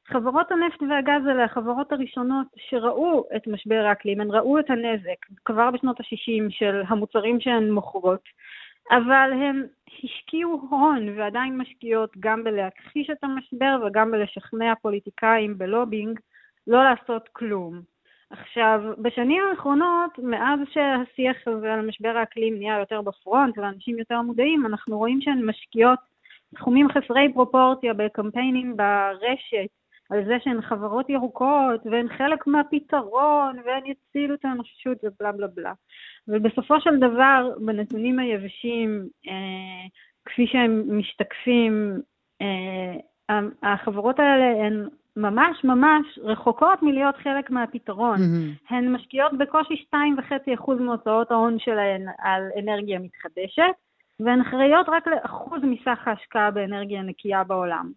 [0.07, 5.71] חברות הנפט והגז האלה, החברות הראשונות שראו את משבר האקלים, הן ראו את הנזק כבר
[5.71, 8.23] בשנות ה-60 של המוצרים שהן מוכרות.
[8.91, 9.63] אבל הם
[10.03, 16.19] השקיעו הון ועדיין משקיעות גם בלהכחיש את המשבר וגם בלשכנע פוליטיקאים בלובינג
[16.67, 17.81] לא לעשות כלום.
[18.29, 24.65] עכשיו, בשנים האחרונות, מאז שהשיח הזה על משבר האקלים נהיה יותר בפרונט ואנשים יותר מודעים,
[24.65, 25.99] אנחנו רואים שהן משקיעות
[26.57, 34.35] סכומים חסרי פרופורציה בקמפיינים ברשת על זה שהן חברות ירוקות והן חלק מהפתרון והן יצילו
[34.35, 35.73] את האנושות ובלה בלה בלה.
[36.27, 39.87] ובסופו של דבר, בנתונים היבשים, אה,
[40.25, 42.01] כפי שהם משתקפים,
[42.41, 44.87] אה, החברות האלה הן
[45.17, 48.17] ממש ממש רחוקות מלהיות חלק מהפתרון.
[48.17, 48.73] Mm-hmm.
[48.73, 53.73] הן משקיעות בקושי 2.5% מהוצאות ההון שלהן על אנרגיה מתחדשת,
[54.19, 57.91] והן אחראיות רק לאחוז מסך ההשקעה באנרגיה נקייה בעולם.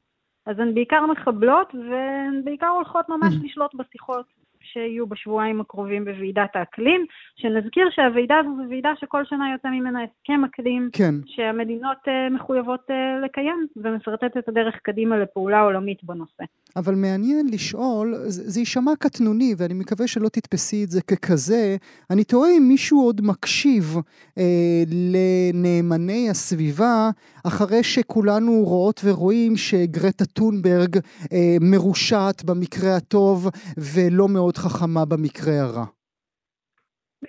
[0.47, 3.47] אז הן בעיקר מחבלות, והן בעיקר הולכות ממש mm-hmm.
[3.47, 4.27] לשלוט בשיחות
[4.73, 10.45] שיהיו בשבועיים הקרובים בוועידת האקלים, שנזכיר שהוועידה הזו זו ועידה שכל שנה יוצא ממנה הסכם
[10.45, 11.15] אקלים, כן.
[11.27, 16.45] שהמדינות uh, מחויבות uh, לקיים, ומסרטט את הדרך קדימה לפעולה עולמית בנושא.
[16.77, 21.77] אבל מעניין לשאול, זה, יישמע קטנוני, ואני מקווה שלא תתפסי את זה ככזה,
[22.11, 23.97] אני תוהה אם מישהו עוד מקשיב
[24.39, 27.11] אה, לנאמני הסביבה,
[27.47, 30.97] אחרי שכולנו רואות ורואים שגרטה טונברג
[31.33, 35.85] אה, מרושעת במקרה הטוב, ולא מאוד חכמה במקרה הרע.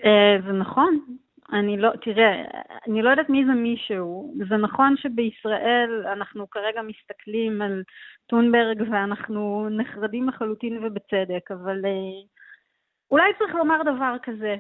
[0.06, 1.00] אה, זה נכון.
[1.54, 2.44] אני לא, תראה,
[2.88, 4.34] אני לא יודעת מי זה מישהו.
[4.50, 7.84] זה נכון שבישראל אנחנו כרגע מסתכלים על
[8.26, 12.22] טונברג ואנחנו נחרדים לחלוטין ובצדק, אבל אה,
[13.12, 14.56] אולי צריך לומר דבר כזה.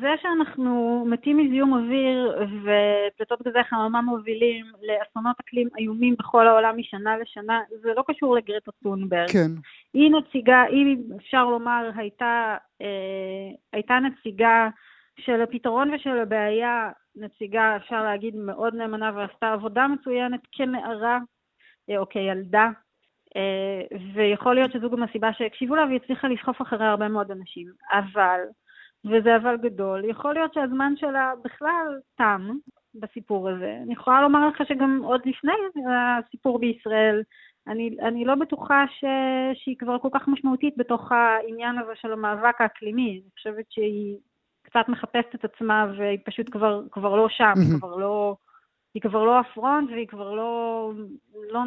[0.00, 7.16] זה שאנחנו מתים מזיהום אוויר ופליטות גזי חממה מובילים לאסונות אקלים איומים בכל העולם משנה
[7.18, 9.30] לשנה, זה לא קשור לגרטה טונברג.
[9.30, 9.50] כן.
[9.94, 12.86] היא נציגה, היא, אפשר לומר, הייתה, אה,
[13.72, 14.68] הייתה נציגה
[15.20, 21.18] של הפתרון ושל הבעיה, נציגה, אפשר להגיד, מאוד נאמנה ועשתה עבודה מצוינת כנערה
[21.90, 22.68] אה, או כילדה.
[23.36, 27.66] אה, ויכול להיות שזו גם הסיבה שהקשיבו לה והיא הצליחה לסחוף אחרי הרבה מאוד אנשים.
[27.92, 28.40] אבל
[29.04, 30.04] וזה אבל גדול.
[30.04, 32.50] יכול להיות שהזמן שלה בכלל תם
[32.94, 33.78] בסיפור הזה.
[33.82, 35.52] אני יכולה לומר לך שגם עוד לפני
[35.86, 37.22] הסיפור בישראל,
[37.66, 39.04] אני, אני לא בטוחה ש,
[39.54, 43.20] שהיא כבר כל כך משמעותית בתוך העניין הזה של המאבק האקלימי.
[43.22, 44.16] אני חושבת שהיא
[44.76, 48.36] קצת מחפשת את עצמה והיא פשוט כבר, כבר לא שם, כבר לא...
[48.94, 50.92] היא כבר לא הפרונט והיא כבר לא,
[51.50, 51.60] לא,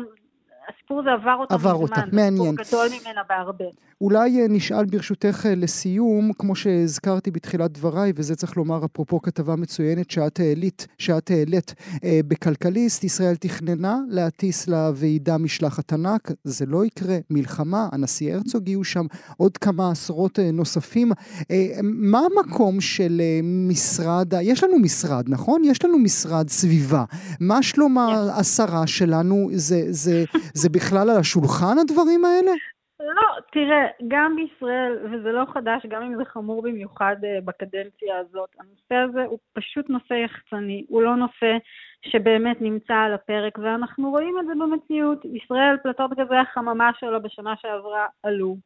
[0.70, 2.38] הסיפור הזה עבר אותה עבר מזמן, אותה, מעניין.
[2.38, 3.66] הוא גדול ממנה בהרבה.
[4.02, 9.56] אולי אה, נשאל ברשותך אה, לסיום, כמו שהזכרתי בתחילת דבריי, וזה צריך לומר אפרופו כתבה
[9.56, 16.86] מצוינת שאת העלית, שאת העלית אה, בכלכליסט, ישראל תכננה להטיס לוועידה משלחת ענק, זה לא
[16.86, 19.06] יקרה, מלחמה, הנשיא הרצוג יהיו שם,
[19.38, 21.12] עוד כמה עשרות אה, נוספים.
[21.52, 25.62] אה, מה המקום של אה, משרד, יש לנו משרד, נכון?
[25.66, 27.04] יש לנו משרד סביבה.
[27.40, 27.98] מה שלום
[28.34, 29.50] השרה שלנו?
[29.54, 30.24] זה, זה,
[30.62, 32.52] זה בכלל על השולחן הדברים האלה?
[33.00, 38.50] לא, תראה, גם בישראל, וזה לא חדש, גם אם זה חמור במיוחד uh, בקדנציה הזאת,
[38.60, 41.58] הנושא הזה הוא פשוט נושא יחצני, הוא לא נושא
[42.06, 45.26] שבאמת נמצא על הפרק, ואנחנו רואים את זה במציאות.
[45.26, 48.58] ישראל, פלטות גזי החממה שלו בשנה שעברה עלו,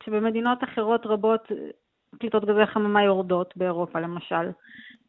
[0.00, 1.48] כשבמדינות אחרות רבות
[2.18, 4.50] פליטות גזי חממה יורדות, באירופה למשל.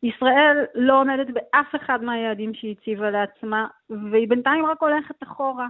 [0.03, 3.67] ישראל לא עומדת באף אחד מהיעדים שהיא הציבה לעצמה,
[4.11, 5.67] והיא בינתיים רק הולכת אחורה.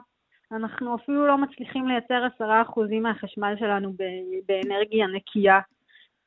[0.56, 3.94] אנחנו אפילו לא מצליחים לייצר עשרה אחוזים מהחשמל שלנו
[4.48, 5.60] באנרגיה נקייה.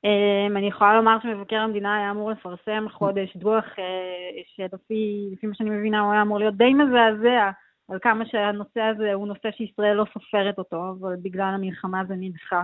[0.04, 5.70] אמ, אני יכולה לומר שמבקר המדינה היה אמור לפרסם חודש דוח אה, שלפי מה שאני
[5.70, 7.50] מבינה הוא היה אמור להיות די מזעזע
[7.88, 12.62] על כמה שהנושא הזה הוא נושא שישראל לא סופרת אותו, אבל בגלל המלחמה זה נדחה.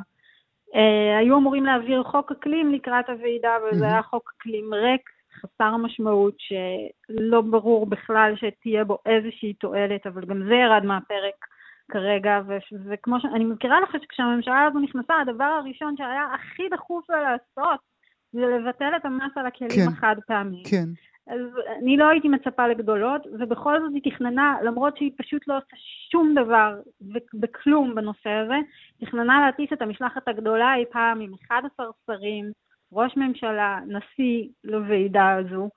[0.75, 5.11] אה, היו אמורים להעביר חוק אקלים לקראת הוועידה, וזה היה חוק אקלים ריק,
[5.41, 11.47] חסר משמעות, שלא ברור בכלל שתהיה בו איזושהי תועלת, אבל גם זה ירד מהפרק.
[11.93, 17.23] כרגע, ו- וכמו שאני מזכירה לך שכשהממשלה הזו נכנסה, הדבר הראשון שהיה הכי דחוף לה
[17.23, 17.81] לעשות,
[18.33, 19.93] זה לבטל את המס על הכלים כן.
[19.93, 20.65] החד פעמיים.
[20.71, 20.85] כן.
[21.27, 21.41] אז
[21.83, 25.77] אני לא הייתי מצפה לגדולות, ובכל זאת היא תכננה, למרות שהיא פשוט לא עושה
[26.11, 26.81] שום דבר
[27.35, 28.55] בכלום בנושא הזה,
[29.01, 32.53] תכננה להטיס את המשלחת הגדולה אי פעם עם 11 שרים,
[32.93, 35.69] ראש ממשלה, נשיא לוועידה הזו.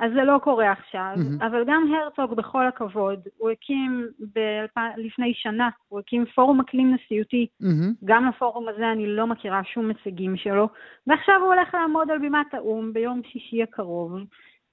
[0.00, 1.42] אז זה לא קורה עכשיו, מהמם.
[1.42, 7.46] אבל גם הרצוג, בכל הכבוד, הוא הקים ב- לפני שנה, הוא הקים פורום אקלים נשיאותי
[7.60, 7.92] מהמם.
[8.04, 10.68] גם לפורום הזה אני לא מכירה שום הישגים שלו,
[11.06, 14.12] ועכשיו הוא הולך לעמוד על בימת האו"ם ביום שישי הקרוב,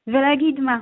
[0.07, 0.80] ולהגיד מה.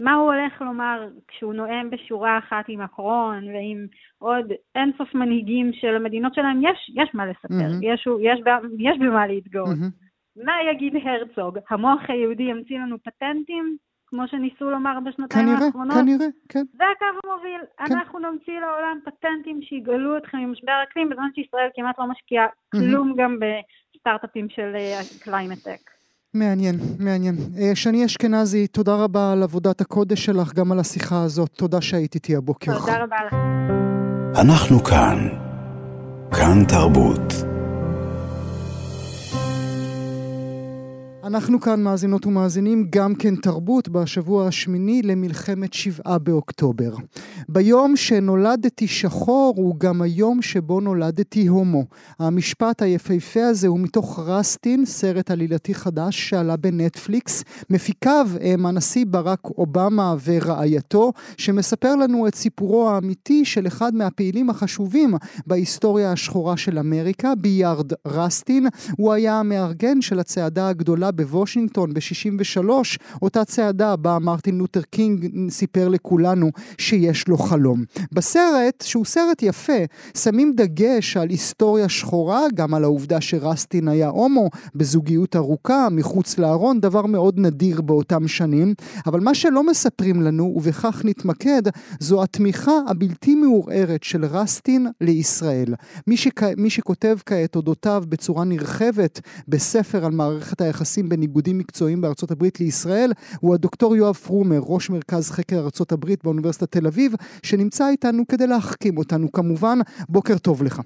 [0.00, 3.86] מה הוא הולך לומר כשהוא נואם בשורה אחת עם מקרון ועם
[4.18, 6.60] עוד אינסוף מנהיגים של המדינות שלהם?
[6.62, 7.82] יש, יש מה לספר, מהמם.
[7.82, 8.40] יש, יש,
[8.78, 9.68] יש במה להתגאות.
[9.68, 10.03] מהמם.
[10.36, 11.58] מה יגיד הרצוג?
[11.70, 13.76] המוח היהודי ימציא לנו פטנטים,
[14.06, 15.96] כמו שניסו לומר בשנתיים כנראה, האחרונות?
[15.96, 16.64] כנראה, כן.
[16.78, 17.60] זה הקו המוביל.
[17.76, 17.96] כן.
[17.96, 22.46] אנחנו נמציא לעולם פטנטים שיגאלו אתכם ממשבר האקלים, בזמן שישראל כמעט לא משקיעה.
[22.72, 24.76] כלום גם בסטארט-אפים של
[25.24, 25.90] climate tech.
[26.34, 27.34] מעניין, מעניין.
[27.58, 31.50] אה, שני אשכנזי, תודה רבה על עבודת הקודש שלך, גם על השיחה הזאת.
[31.50, 32.72] תודה שהיית איתי הבוקר.
[32.78, 33.34] תודה רבה לך.
[34.44, 35.18] אנחנו כאן.
[36.30, 37.53] כאן תרבות.
[41.26, 46.94] אנחנו כאן מאזינות ומאזינים גם כן תרבות בשבוע השמיני למלחמת שבעה באוקטובר.
[47.48, 51.84] ביום שנולדתי שחור הוא גם היום שבו נולדתי הומו.
[52.18, 57.44] המשפט היפהפה הזה הוא מתוך רסטין, סרט עלילתי חדש שעלה בנטפליקס.
[57.70, 65.14] מפיקיו הם הנשיא ברק אובמה ורעייתו, שמספר לנו את סיפורו האמיתי של אחד מהפעילים החשובים
[65.46, 68.66] בהיסטוריה השחורה של אמריקה, ביארד רסטין.
[68.98, 72.68] הוא היה המארגן של הצעדה הגדולה בוושינגטון ב-63,
[73.22, 77.84] אותה צעדה בה מרטין לותר קינג סיפר לכולנו שיש לו חלום.
[78.12, 79.82] בסרט, שהוא סרט יפה,
[80.16, 86.80] שמים דגש על היסטוריה שחורה, גם על העובדה שרסטין היה הומו, בזוגיות ארוכה, מחוץ לארון,
[86.80, 88.74] דבר מאוד נדיר באותם שנים.
[89.06, 91.62] אבל מה שלא מספרים לנו, ובכך נתמקד,
[92.00, 95.74] זו התמיכה הבלתי מעורערת של רסטין לישראל.
[96.06, 96.42] מי, שכ...
[96.56, 102.60] מי שכותב כעת אודותיו בצורה נרחבת בספר על מערכת היחסים בין איגודים מקצועיים בארצות הברית
[102.60, 108.22] לישראל, הוא הדוקטור יואב פרומר, ראש מרכז חקר ארצות הברית באוניברסיטת תל אביב, שנמצא איתנו
[108.28, 109.78] כדי להחכים אותנו כמובן.
[110.08, 110.80] בוקר טוב לך.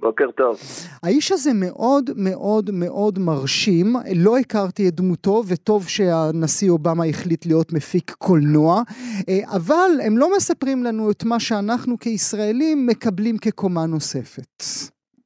[0.00, 0.56] בוקר טוב.
[1.02, 3.86] האיש הזה מאוד מאוד מאוד מרשים,
[4.16, 8.82] לא הכרתי את דמותו, וטוב שהנשיא אובמה החליט להיות מפיק קולנוע,
[9.28, 14.62] אה, אבל הם לא מספרים לנו את מה שאנחנו כישראלים מקבלים כקומה נוספת.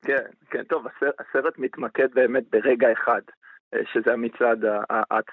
[0.02, 0.82] כן, כן, טוב,
[1.20, 3.20] הסרט, מתמקד באמת ברגע אחד,
[3.92, 4.64] שזה המצעד,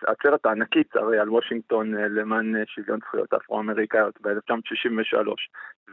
[0.08, 5.28] העצרת הענקית הרי על וושינגטון אה, למען שוויון זכויות אפרו-אמריקאיות ב-1963.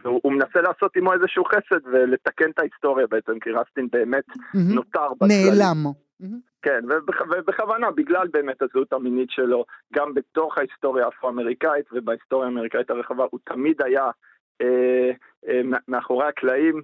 [0.04, 4.24] והוא מנסה לעשות עמו איזשהו חסד ולתקן את ההיסטוריה בעצם, כי רסטין באמת.
[4.74, 5.46] נותר בצללים.
[5.58, 5.84] נעלם.
[6.62, 13.24] כן, ובכ- ובכוונה, בגלל באמת הזהות המינית שלו, גם בתוך ההיסטוריה האפרו-אמריקאית ובהיסטוריה האמריקאית הרחבה,
[13.30, 14.10] הוא תמיד היה
[14.60, 15.10] אה,
[15.48, 16.80] אה, מא- מאחורי הקלעים, אה,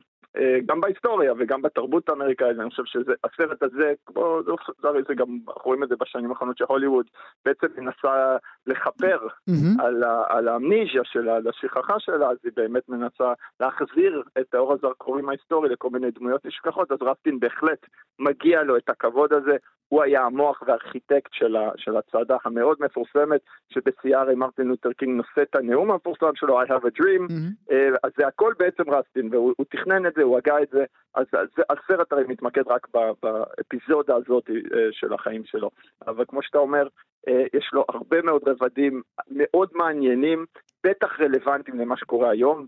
[0.67, 4.39] גם בהיסטוריה וגם בתרבות האמריקאית, ואני חושב שהסרט הזה, כמו,
[4.83, 7.07] הרי זה גם, אנחנו רואים את זה בשנים האחרונות שהוליווד
[7.45, 9.81] בעצם מנסה לכפר מהמם.
[9.81, 15.29] על, על האמניזיה שלה, על השכחה שלה, אז היא באמת מנסה להחזיר את האור הזרקורים
[15.29, 17.87] ההיסטורי לכל מיני דמויות נשכחות, אז רסטין בהחלט
[18.19, 19.57] מגיע לו את הכבוד הזה.
[19.89, 25.17] הוא היה המוח והארכיטקט של, ה, של הצעדה המאוד מפורסמת, שבשיאה הרי מרטין לותר קינג
[25.17, 27.33] נושא את הנאום המפורסם שלו, I have a dream.
[27.71, 30.85] אה, אז זה הכל בעצם רסטין, והוא הוא תכנן את זה, הוא הגה את זה,
[31.15, 32.87] אז אז זה- הסרט הרי מתמקד רק
[33.23, 34.55] באפיזודה הזאת אה,
[34.93, 35.71] של החיים שלו.
[36.07, 36.87] אבל כמו שאתה אומר,
[37.29, 40.45] יש לו הרבה מאוד רבדים מאוד מעניינים,
[40.87, 42.67] בטח רלוונטיים למה שקורה היום,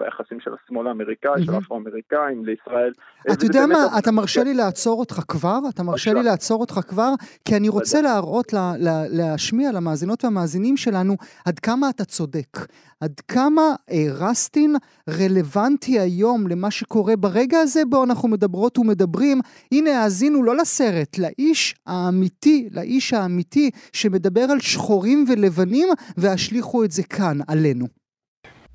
[0.00, 1.54] ביחסים של השמאל האמריקאי, של.
[1.54, 2.92] האפרו-אמריקאים לישראל.
[3.28, 5.58] אה, אתה יודע מה, אתה מרשה לי לעצור אותך כבר?
[5.74, 6.22] אתה מרשה לי.
[6.22, 7.10] לעצור אותך כבר?
[7.44, 11.14] כי אני רוצה להראות, לה- לה- להשמיע למאזינות והמאזינים שלנו
[11.46, 12.58] עד כמה אתה צודק.
[13.00, 14.76] עד כמה אה, רסטין
[15.08, 19.40] רלוונטי היום למה שקורה ברגע הזה בו אנחנו מדברות ומדברים.
[19.72, 27.02] הנה, האזינו לא לסרט, לאיש האמיתי, לאיש האמיתי שמדבר על שחורים ולבנים, והשליכו את זה
[27.02, 27.86] כאן, עלינו.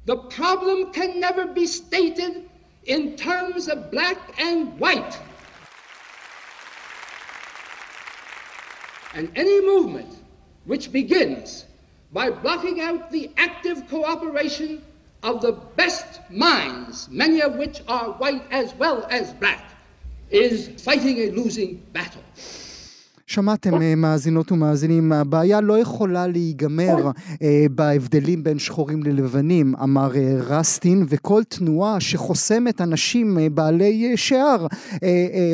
[0.08, 2.34] The problem can never be stated
[2.86, 5.16] in terms of black and white.
[9.14, 10.12] And any movement
[10.66, 11.66] which begins
[12.14, 14.82] by blotting out the active cooperation
[15.22, 19.64] of the best minds, many of which are white as well as black,
[20.32, 22.24] is fighting a losing battle.
[23.36, 26.98] שמעתם אה, מאזינות ומאזינים, הבעיה לא יכולה להיגמר
[27.44, 34.62] אה, בהבדלים בין שחורים ללבנים, אמר אה, רסטין, וכל תנועה שחוסמת אנשים בעלי שיער,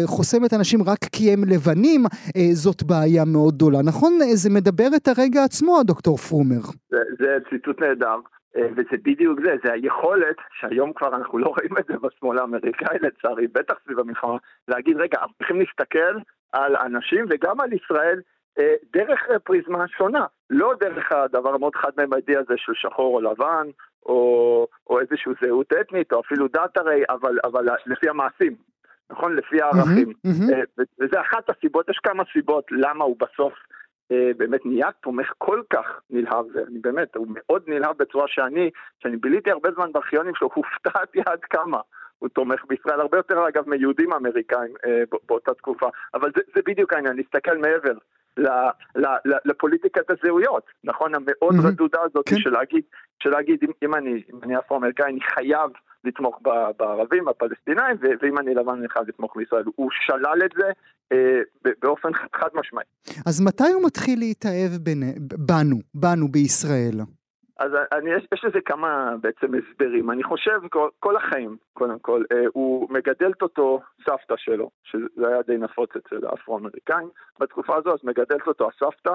[0.05, 2.01] חוסמת אנשים רק כי הם לבנים,
[2.53, 3.79] זאת בעיה מאוד גדולה.
[3.85, 4.11] נכון?
[4.33, 6.63] זה מדבר את הרגע עצמו, הדוקטור פרומר.
[6.89, 8.19] זה, זה ציטוט נהדר.
[8.75, 13.47] וזה בדיוק זה, זה היכולת, שהיום כבר אנחנו לא רואים את זה בשמאל האמריקאי לצערי,
[13.47, 16.13] בטח סביב המלחמה, להגיד רגע, אנחנו צריכים להסתכל
[16.55, 18.21] על אנשים וגם על ישראל
[18.59, 23.67] אה, דרך פריזמה שונה, לא דרך הדבר המאוד חד-ממדי הזה של שחור או לבן,
[24.05, 28.55] או, או איזושהי זהות אתנית, או אפילו דת הרי, אבל, אבל לפי המעשים,
[29.09, 29.35] נכון?
[29.35, 30.13] לפי הערכים.
[30.23, 30.53] מהמם.
[30.53, 30.61] אה,
[30.99, 33.53] וזה אחת הסיבות, יש כמה סיבות למה הוא בסוף
[34.11, 39.17] אה, באמת נהיה תומך כל כך נלהב, ואני באמת, הוא מאוד נלהב בצורה שאני, שאני
[39.17, 41.79] ביליתי הרבה זמן בארכיונים שלו, הופתעתי עד כמה
[42.19, 46.93] הוא תומך בישראל, הרבה יותר אגב מיהודים אמריקאים אה, באותה תקופה, אבל זה, זה בדיוק
[46.93, 47.93] העניין, להסתכל מעבר.
[48.37, 48.47] ל-
[48.95, 51.15] ל- ל- לפוליטיקת הזהויות, נכון?
[51.15, 51.67] המאוד מהמם.
[51.67, 52.35] רדודה הזאת כן.
[52.39, 52.81] של להגיד,
[53.23, 55.69] של להגיד אם, אם אני, אם אני אפרו-אמריקאי, אני חייב
[56.03, 59.63] לתמוך ב- בערבים, בפלסטינאים, ו- ואם אני לבן אני חייב לתמוך בישראל.
[59.75, 60.69] הוא שלל את זה
[61.11, 61.41] אה,
[61.81, 62.83] באופן חד משמעי.
[63.25, 64.71] אז מתי הוא מתחיל להתאהב
[65.47, 66.97] בנו, בנו בישראל?
[67.59, 70.11] אז אני, יש, יש לזה כמה בעצם הסברים.
[70.11, 75.41] אני חושב כל, כל החיים, קודם כל, אה, הוא מגדלת אותו סבתא שלו, שזה היה
[75.41, 77.09] די נפוץ אצל האפרו-אמריקאים.
[77.39, 79.13] בתקופה הזו, אז מגדלת אותו הסבתא.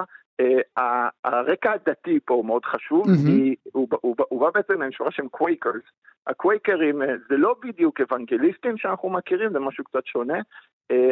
[0.77, 3.17] אה, הרקע הדתי פה הוא מאוד חשוב, מהמם.
[3.25, 5.83] כי הוא, הוא, בא- הוא בא בעצם עם שורה שהם Quakers.
[6.27, 10.39] הקווייקרים אה, זה לא בדיוק אוונגליסטים שאנחנו מכירים, זה משהו קצת שונה,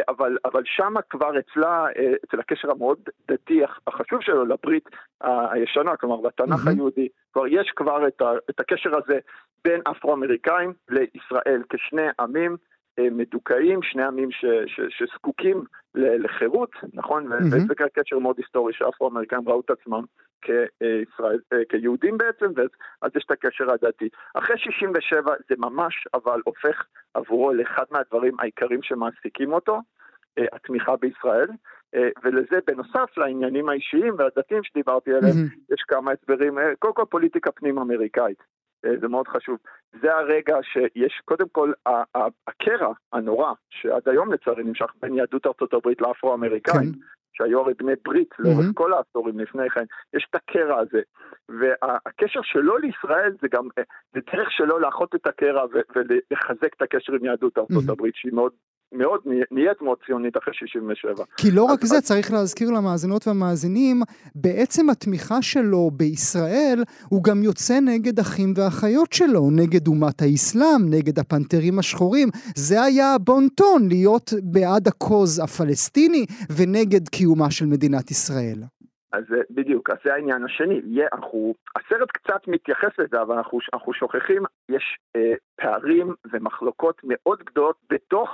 [0.09, 4.89] אבל, אבל שמה כבר אצלה, אה, אצל הקשר המאוד דתי הח- החשוב שלו לברית
[5.21, 6.67] הישנה, כלומר בתנ"ך מהמם.
[6.67, 9.19] היהודי, כבר יש כבר את, ה, את הקשר הזה
[9.63, 12.57] בין אפרו-אמריקאים לישראל כשני עמים
[12.99, 15.63] אה, מדוכאים, שני עמים ש, ש, שזקוקים
[15.95, 17.27] לחירות, נכון?
[17.27, 17.47] מהמם.
[17.47, 20.03] וזה קשר מאוד היסטורי שהאפרו-אמריקאים ראו את עצמם
[20.41, 24.09] כישראל, אה, כיהודים בעצם, ואז יש את הקשר הדתי.
[24.33, 29.81] אחרי 67 זה ממש אבל הופך עבורו לאחד מהדברים העיקריים שמעסיקים אותו,
[30.37, 31.47] אה, התמיכה בישראל,
[31.95, 35.47] אה, ולזה בנוסף לעניינים האישיים והדתיים שדיברתי עליהם, מהמם.
[35.73, 38.43] יש כמה הסברים, קודם כל פוליטיקה פנים אמריקאית,
[39.01, 39.57] זה מאוד חשוב.
[40.01, 41.71] זה הרגע שיש, קודם כל,
[42.47, 46.99] הקרע הנורא, שעד היום לצערי נמשך בין יהדות ארצות הברית לאפרו-אמריקאים, כן.
[47.39, 48.73] שהיו הרי בני ברית לאורך מהמם.
[48.73, 49.83] כל העשורים לפני כן,
[50.13, 51.01] יש את הקרע הזה.
[51.49, 53.83] והקשר שלו לישראל זה גם, אה,
[54.13, 57.89] זה דרך שלו לאחות את הקרע ולחזק את הקשר עם יהדות ארצות מהמם.
[57.89, 58.51] הברית, שהיא מאוד,
[58.91, 59.19] מאוד,
[59.51, 61.13] נהיית מאוד ציונית אחרי 67.
[61.37, 64.01] כי לא רק זה, צריך להזכיר למאזינות והמאזינים,
[64.35, 71.19] בעצם התמיכה שלו בישראל, הוא גם יוצא נגד אחים ואחיות שלו, נגד אומת האסלאם, נגד
[71.19, 72.27] הפנתרים השחורים.
[72.55, 76.25] זה היה הבון-טון, להיות בעד הקוז הפלסטיני
[76.57, 78.63] ונגד קיומה של מדינת ישראל.
[79.13, 80.81] אז זה- בדיוק, אז זה העניין השני.
[80.85, 84.83] יהיה, אנחנו, הסרט קצת מתייחס לזה, אבל אנחנו, אנחנו שוכחים, יש
[85.15, 88.29] אה, פערים ומחלוקות מאוד גדולות בתוך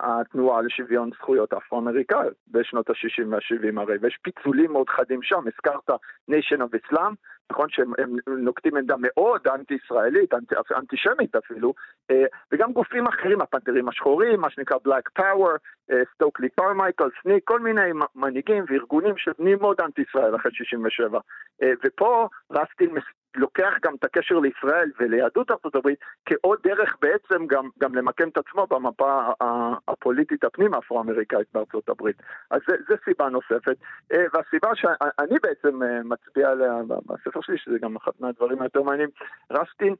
[0.00, 5.90] התנועה לשוויון זכויות האפרו-אמריקאיות בשנות ה-60 וה-70 הרי, ויש פיצולים מאוד חדים שם, הזכרת
[6.30, 7.14] Nation of Islam,
[7.52, 11.74] נכון שהם הם נוקטים עמדה מאוד אנטי-ישראלית, אנטי, אנטישמית אפילו,
[12.10, 15.58] אה, וגם גופים אחרים, הפנתרים השחורים, מה שנקרא Black Power,
[16.14, 21.18] סטוקלי קרמייקל, סניק, כל מיני מנהיגים וארגונים שנהיים מאוד אנטי-ישראל אחרי 67.
[21.62, 22.94] אה, ופה רסטין
[23.36, 28.38] לוקח גם את הקשר לישראל וליהדות ארצות הברית כעוד דרך בעצם גם, גם למקם את
[28.38, 29.32] עצמו במפה
[29.88, 32.16] הפוליטית הפנים האפרו-אמריקאית בארצות הברית.
[32.50, 33.76] אז זה, זה סיבה נוספת.
[34.12, 36.72] אה, והסיבה שאני בעצם אה, מצביע עליה
[37.06, 39.10] בספר שלי, שזה גם אחד מהדברים היותר מעניינים,
[39.50, 39.94] רסטין,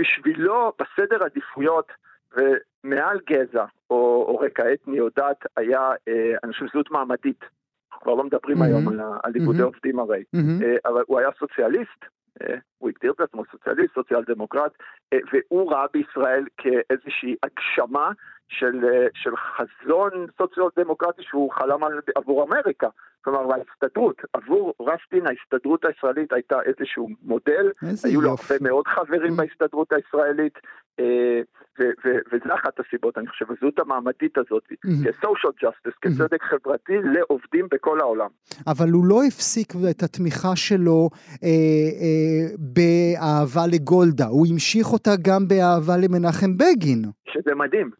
[0.00, 1.92] בשבילו בסדר עדיפויות
[2.36, 7.44] ומעל גזע או, או רקע אתני או דת היה, אה, אני חושב, זהות מעמדית.
[8.02, 8.72] כבר לא מדברים מהמם.
[8.72, 9.72] היום על, על איגודי מהמם.
[9.74, 10.24] עובדים הרי.
[10.62, 12.04] אה, אבל הוא היה סוציאליסט,
[12.78, 14.72] הוא הגדיר את עצמו סוציאליסט, סוציאל דמוקרט,
[15.12, 18.10] אה, והוא ראה בישראל כאיזושהי הגשמה
[18.48, 22.88] של, אה, של חזון סוציאל דמוקרטי שהוא חלם על, עבור אמריקה.
[23.24, 27.70] כלומר, ההסתדרות, עבור רסטין ההסתדרות הישראלית הייתה איזשהו מודל,
[28.04, 28.30] היו לו.
[28.30, 29.36] הרבה מאוד חברים Mm.
[29.36, 30.58] בהסתדרות הישראלית,
[31.00, 31.40] אה,
[31.80, 34.88] ו- ו- וזה אחת הסיבות, אני חושב, הזהות המעמדית הזאת, Mm.
[35.04, 38.28] כ-social justice, כצדק חברתי לעובדים בכל העולם.
[38.66, 41.08] אבל הוא לא הפסיק את התמיכה שלו
[41.44, 41.48] אה,
[42.02, 47.02] אה, באהבה לגולדה, הוא המשיך אותה גם באהבה למנחם בגין.
[47.32, 47.90] שזה מדהים,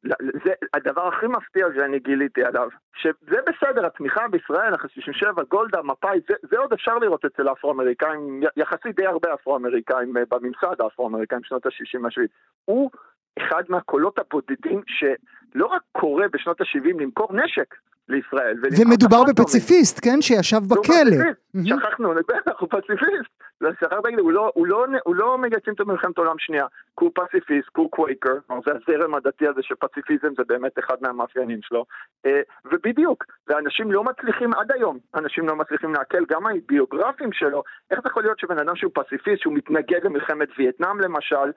[0.44, 2.68] זה הדבר הכי מפתיע שאני גיליתי עליו,
[3.02, 8.40] שזה בסדר, התמיכה בישראל אחרי 67, גולדה, מפא"י, זה, זה עוד אפשר לראות אצל האפרו-אמריקאים,
[8.56, 12.26] יחסית די הרבה אפרו-אמריקאים אה, בממסד האפרו-אמריקאים שנות ה-60 וה-70.
[12.64, 12.90] הוא
[13.38, 17.74] אחד מהקולות הבודדים שלא רק קורא בשנות ה-70 למכור נשק,
[18.08, 18.56] לישראל.
[18.78, 20.22] ומדובר בפציפיסט, כן?
[20.22, 21.22] שישב בכלא.
[21.64, 22.12] שכחנו,
[22.58, 23.42] הוא פציפיסט.
[23.80, 26.66] שכחת להגיד, הוא לא, הוא לא, לא מגייסים את מלחמת העולם שנייה,
[26.98, 31.58] כי הוא פציפיסט, כי הוא קווייקר, זה הזרם הדתי הזה שפציפיזם זה באמת אחד מהמאפיינים
[31.62, 31.84] שלו.
[32.26, 38.00] אה, ובדיוק, ואנשים לא מצליחים עד היום, אנשים לא מצליחים לעכל, גם הביוגרפים שלו, איך
[38.02, 41.50] זה יכול להיות שבן אדם שהוא פציפיסט, שהוא מתנגד למלחמת וייטנאם למשל,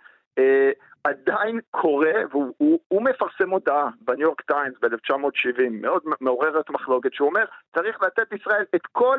[1.06, 7.28] עדיין קורה, והוא הוא, הוא מפרסם הודעה בניו יורק טיימס ב-1970, מאוד מעוררת מחלוקת, שהוא
[7.30, 9.18] אומר, צריך לתת ישראל את כל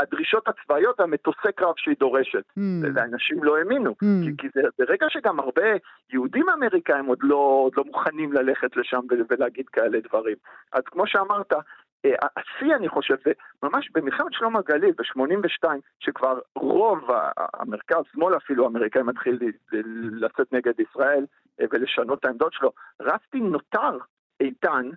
[0.00, 2.44] הדרישות הצבאיות והמטוסי קרב שהיא דורשת.
[2.58, 2.62] Mm.
[2.94, 4.24] ואנשים לא האמינו, mm.
[4.24, 5.66] כי, כי זה ברגע שגם הרבה
[6.12, 9.00] יהודים אמריקאים עוד לא, עוד לא מוכנים ללכת לשם
[9.30, 10.36] ולהגיד כאלה דברים.
[10.72, 11.58] אז כמו שאמרת, אה,
[12.36, 13.32] השיא אני חושב זה
[13.62, 15.68] ממש במלחמת שלום הגליל ב-82
[16.00, 17.10] שכבר רוב
[17.54, 19.38] המרכז שמאל אפילו האמריקאי מתחיל
[20.20, 21.26] לצאת נגד ישראל
[21.60, 22.72] אה, ולשנות את העמדות שלו.
[23.00, 23.98] רסטין נותר
[24.40, 24.88] איתן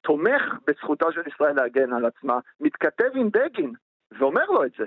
[0.00, 3.72] תומך בזכותה של ישראל להגן על עצמה מתכתב עם בגין
[4.18, 4.84] ואומר לו את זה.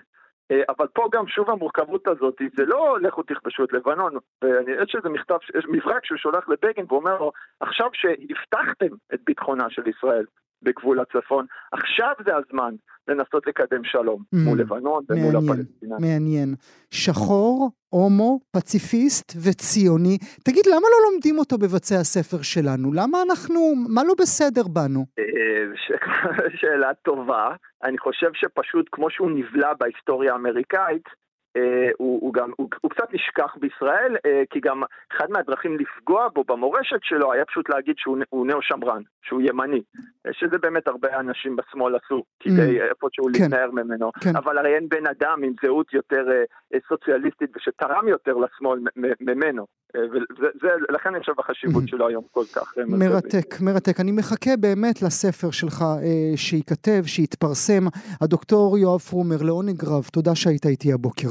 [0.51, 4.89] אה, אבל פה גם שוב המורכבות הזאת, זה לא לכו תכבשו את לבנון, ואני יודעת
[4.89, 5.37] שזה מכתב,
[5.67, 10.25] מברק שהוא שולח לבגין ואומר לו, עכשיו שהבטחתם את ביטחונה של ישראל,
[10.65, 11.45] בגבול הצפון.
[11.71, 12.73] עכשיו זה הזמן
[13.07, 16.01] לנסות לקדם שלום mm, מול לבנון ומול הפלסטינאים.
[16.01, 16.55] מעניין.
[16.91, 20.17] שחור, הומו, פציפיסט וציוני.
[20.43, 22.93] תגיד, למה לא לומדים אותו בבתי הספר שלנו?
[22.93, 23.59] למה אנחנו,
[23.89, 25.05] מה לא בסדר בנו?
[25.19, 25.25] אה,
[26.59, 27.55] שאלה טובה.
[27.83, 31.03] אני חושב שפשוט כמו שהוא נבלע בהיסטוריה האמריקאית,
[31.97, 36.43] הוא, הוא גם, הוא, הוא קצת נשכח בישראל, אה, כי גם אחד מהדרכים לפגוע בו
[36.43, 39.81] במורשת שלו היה פשוט להגיד שהוא נאו-שמרן, שהוא ימני,
[40.27, 42.83] אה, שזה באמת הרבה אנשים בשמאל עשו, כדי mm.
[42.83, 43.31] איפשהו כן.
[43.31, 44.35] להתנער ממנו, כן.
[44.35, 46.25] אבל הרי אין בן אדם עם זהות יותר
[46.87, 48.79] סוציאליסטית ושתרם יותר לשמאל
[49.21, 49.65] ממנו.
[50.89, 51.87] ולכן אני חושב החשיבות mm-hmm.
[51.87, 53.99] שלו היום כל כך מרתק, מרתק.
[53.99, 55.85] אני מחכה באמת לספר שלך
[56.35, 57.85] שייכתב, שיתפרסם.
[58.21, 61.29] הדוקטור יואב פרומר, לעונג רב, תודה שהיית איתי הבוקר.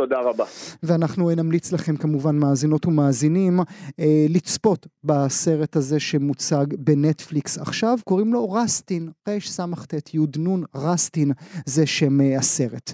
[0.00, 0.44] תודה רבה.
[0.82, 3.60] ואנחנו נמליץ לכם כמובן מאזינות ומאזינים
[4.00, 11.32] אה, לצפות בסרט הזה שמוצג בנטפליקס עכשיו, קוראים לו רסטין, רס"ט י"נ רסטין,
[11.66, 12.92] זה שם אה, הסרט.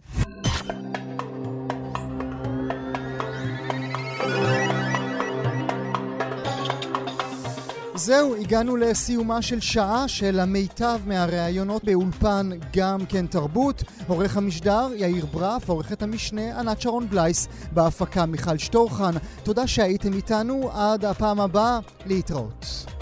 [7.96, 13.82] זהו, הגענו לסיומה של שעה של המיטב מהראיונות באולפן גם כן תרבות.
[14.06, 19.12] עורך המשדר יאיר ברף, עורכת המשנה ענת שרון בלייס, בהפקה מיכל שטורחן.
[19.42, 22.93] תודה שהייתם איתנו, עד הפעם הבאה, להתראות.